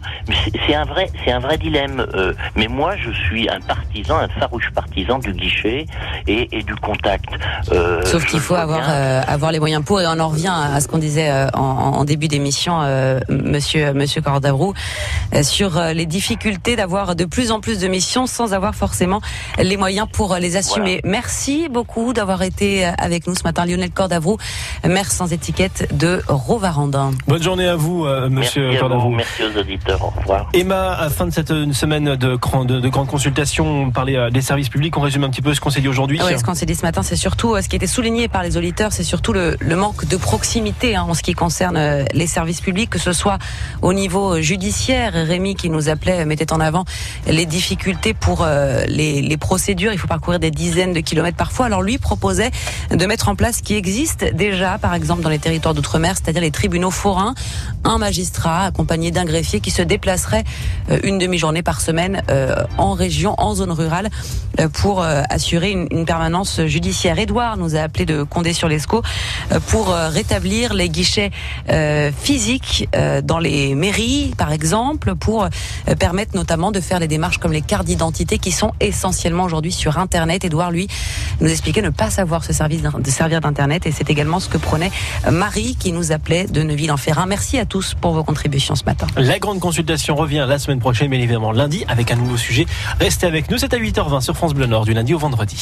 c'est 0.67 0.75
un 0.75 0.85
vrai, 0.85 1.11
c'est 1.25 1.33
un 1.33 1.41
vrai 1.41 1.59
dilemme. 1.59 2.07
euh, 2.15 2.33
mais 2.57 2.69
moi, 2.69 2.97
je 2.97 3.11
suis 3.27 3.49
un 3.49 3.61
partisan, 4.03 4.19
un 4.19 4.29
farouche 4.41 4.71
partisan 4.75 5.19
du 5.19 5.33
guichet 5.33 5.87
et, 6.27 6.49
et 6.57 6.63
du 6.63 6.75
contact. 6.77 7.27
Euh, 7.73 8.01
Sauf 8.05 8.25
qu'il 8.27 8.41
faut 8.41 8.55
avoir 8.55 8.85
euh, 8.89 9.21
avoir 9.27 9.53
les 9.53 9.59
moyens 9.59 9.85
pour 9.85 10.01
et 10.01 10.07
on 10.07 10.19
en 10.21 10.29
revient 10.29 10.53
à 10.53 10.81
ce 10.81 10.89
qu'on 10.89 10.99
disait 10.99 11.31
euh, 11.31 11.49
en, 11.55 11.61
en 11.61 12.05
début 12.05 12.29
d'émission, 12.29 12.81
euh, 12.83 13.21
Monsieur 13.29 13.93
Monsieur 13.93 14.21
Cordabrou, 14.21 14.75
sur 15.43 15.81
les 15.95 16.07
difficultés 16.07 16.77
d'avoir 16.77 17.15
de 17.17 17.25
plus 17.25 17.51
en 17.51 17.61
plus 17.61 17.79
de 17.81 17.89
missions 17.89 18.27
sans 18.27 18.53
avoir 18.55 18.75
forcément 18.75 19.21
les 19.59 19.77
moyens 19.77 20.07
pour 20.13 20.35
les 20.37 20.57
assumer. 20.57 21.01
Merci 21.05 21.69
beaucoup 21.69 22.13
d'avoir 22.13 22.43
été 22.43 22.85
avec 22.85 23.27
nous 23.27 23.35
ce 23.35 23.43
matin, 23.45 23.65
Lionel 23.67 23.91
Cordavrou, 23.91 24.37
maire 24.87 25.11
sans 25.11 25.33
étiquette 25.33 25.89
de 25.97 26.23
Rovarandin. 26.29 27.13
Bonne 27.27 27.43
journée 27.43 27.67
à 27.69 27.77
vous, 27.77 28.05
euh, 28.07 28.29
Merci 28.31 28.59
Monsieur 28.61 28.69
à 28.69 28.73
vous, 28.73 28.79
Cordavrou. 28.79 29.11
merci 29.11 29.43
aux 29.45 29.59
auditeurs. 29.59 30.03
Au 30.05 30.13
revoir. 30.21 30.49
Emma, 30.53 30.93
à 30.93 31.05
la 31.05 31.11
fin 31.11 31.27
de 31.27 31.31
cette 31.33 31.53
semaine 31.73 32.17
de, 32.17 32.37
grand- 32.37 32.65
de, 32.65 32.81
de 32.81 32.89
grande 32.89 33.09
consultation, 33.09 33.88
on 33.89 33.91
parlait 33.91 34.17
euh, 34.17 34.31
des 34.31 34.43
services 34.43 34.69
publics. 34.69 34.97
On 34.97 35.01
résume 35.01 35.25
un 35.25 35.31
petit 35.31 35.41
peu 35.41 35.55
ce 35.55 35.61
qu'on 35.61 35.71
s'est 35.71 35.81
dit 35.81 35.89
aujourd'hui. 35.89 36.19
Ah 36.21 36.27
ouais, 36.27 36.39
ce 36.39 36.45
qu'on 36.45 36.55
s'est 36.55 36.67
dit 36.67 36.75
ce 36.75 36.83
matin, 36.83 37.03
c'est 37.03 37.17
surtout 37.17 37.55
euh, 37.55 37.63
ce 37.63 37.69
qui 37.69 37.77
était 37.77 37.87
souligné 37.87 38.29
par 38.29 38.43
les 38.43 38.57
auditeurs, 38.57 38.93
c'est 38.93 39.03
surtout 39.03 39.33
le, 39.33 39.57
manque 39.77 40.07
de 40.07 40.17
proximité 40.17 40.95
hein, 40.95 41.07
en 41.09 41.15
ce 41.15 41.23
qui 41.23 41.33
concerne 41.33 41.77
euh, 41.77 42.05
les 42.13 42.27
services 42.27 42.61
publics, 42.61 42.91
que 42.91 42.99
ce 42.99 43.13
soit 43.13 43.39
au 43.81 43.93
niveau 43.93 44.41
judiciaire. 44.41 45.13
Rémi 45.15 45.55
qui 45.55 45.71
nous 45.71 45.89
appelait 45.89 46.25
mettait 46.27 46.53
en 46.53 46.61
avant 46.61 46.85
les 47.27 47.47
difficultés 47.47 48.13
pour 48.13 48.47
les, 48.89 49.37
procédures. 49.39 49.93
Il 49.93 49.99
faut 49.99 50.09
parcourir 50.09 50.39
des 50.41 50.51
dizaines 50.51 50.93
de 50.93 51.01
kilomètres 51.01 51.37
parfois. 51.37 51.67
Alors 51.67 51.83
lui 51.83 51.99
proposait 51.99 52.51
de 52.91 53.07
mettre 53.07 53.29
en 53.29 53.37
place 53.37 53.59
ce 53.59 53.63
qui 53.63 53.75
existe 53.75 54.25
déjà, 54.35 54.79
par 54.79 54.95
exemple 54.95 55.23
dans 55.23 55.29
les 55.29 55.39
territoires 55.39 55.75
d'outre-mer, 55.75 56.15
c'est-à-dire 56.17 56.43
les 56.43 56.51
tribunaux 56.51 56.91
forains, 56.91 57.35
un 57.85 57.99
magistrat 57.99 58.65
accompagné 58.65 59.11
d'un 59.11 59.25
greffier 59.25 59.61
qui 59.61 59.71
se 59.71 59.83
déplacerait 59.83 60.45
une 61.05 61.19
demi-journée 61.19 61.63
par 61.63 61.81
semaine 61.81 62.23
en 62.77 62.93
région, 62.93 63.35
en 63.39 63.55
zone 63.55 63.68
rurale, 63.73 64.11
euh, 64.61 64.69
pour 64.69 65.03
euh, 65.03 65.23
assurer 65.31 65.71
une, 65.73 66.05
permanence 66.05 66.61
judiciaire. 66.67 67.19
Édouard 67.19 67.57
nous 67.57 67.77
a 67.77 67.81
appelé 67.81 68.07
de 68.07 68.23
Condé-sur-Lescaut 68.23 69.03
euh, 69.53 69.61
pour 69.67 69.89
rétablir 69.89 70.73
les 70.75 70.89
guichets 70.89 71.31
physiques 72.19 72.89
dans 73.25 73.39
les 73.39 73.75
mairies, 73.75 74.33
par 74.39 74.53
exemple, 74.53 75.15
pour 75.15 75.49
permettre 75.99 76.35
notamment 76.35 76.73
de 76.73 76.81
faire 76.81 76.99
les 76.99 77.09
démarches 77.09 77.39
comme 77.39 77.53
les 77.53 77.61
cartes 77.61 77.87
d'identité 77.87 78.39
qui 78.39 78.53
sont 78.53 78.73
essentiellement 78.81 79.45
aujourd'hui 79.45 79.73
sur 79.73 79.99
Internet. 79.99 80.45
Édouard, 80.45 80.71
lui, 80.71 80.89
nous 81.41 81.49
expliquait 81.49 81.83
ne 81.83 81.91
pas 81.91 82.11
savoir 82.11 82.45
se 82.45 82.53
de 82.53 83.11
servir 83.11 83.41
d'Internet 83.41 83.87
et 83.87 83.93
c'est 83.93 84.11
également 84.11 84.41
ce 84.41 84.49
que 84.49 84.59
prenait 84.59 84.91
Marie 85.31 85.77
qui 85.79 85.93
nous 85.93 86.13
appelait 86.13 86.47
de 86.47 86.63
Neuville-en-Ferrin. 86.63 87.27
Merci 87.27 87.59
à 87.59 87.67
tous 87.67 87.95
pour 87.95 88.13
vos 88.13 88.25
contributions 88.25 88.75
ce 88.75 88.85
matin. 88.85 89.07
La 89.17 89.39
grande 89.39 89.61
consultation 89.61 90.17
revient 90.17 90.47
la 90.49 90.59
semaine 90.59 90.81
prochaine, 90.81 91.09
bien 91.09 91.21
évidemment 91.21 91.53
lundi, 91.53 91.85
avec 91.89 92.11
un 92.11 92.17
nouveau 92.17 92.37
sujet. 92.37 92.67
Restez 93.01 93.27
avec 93.27 93.51
nous, 93.51 93.58
c'est 93.59 93.75
à 93.75 93.79
8h20 93.79 94.21
sur 94.21 94.37
France 94.37 94.55
Bleu 94.55 94.67
Nord, 94.67 94.85
du 94.85 94.93
lundi 94.95 95.15
au 95.15 95.19
vendredi. 95.19 95.59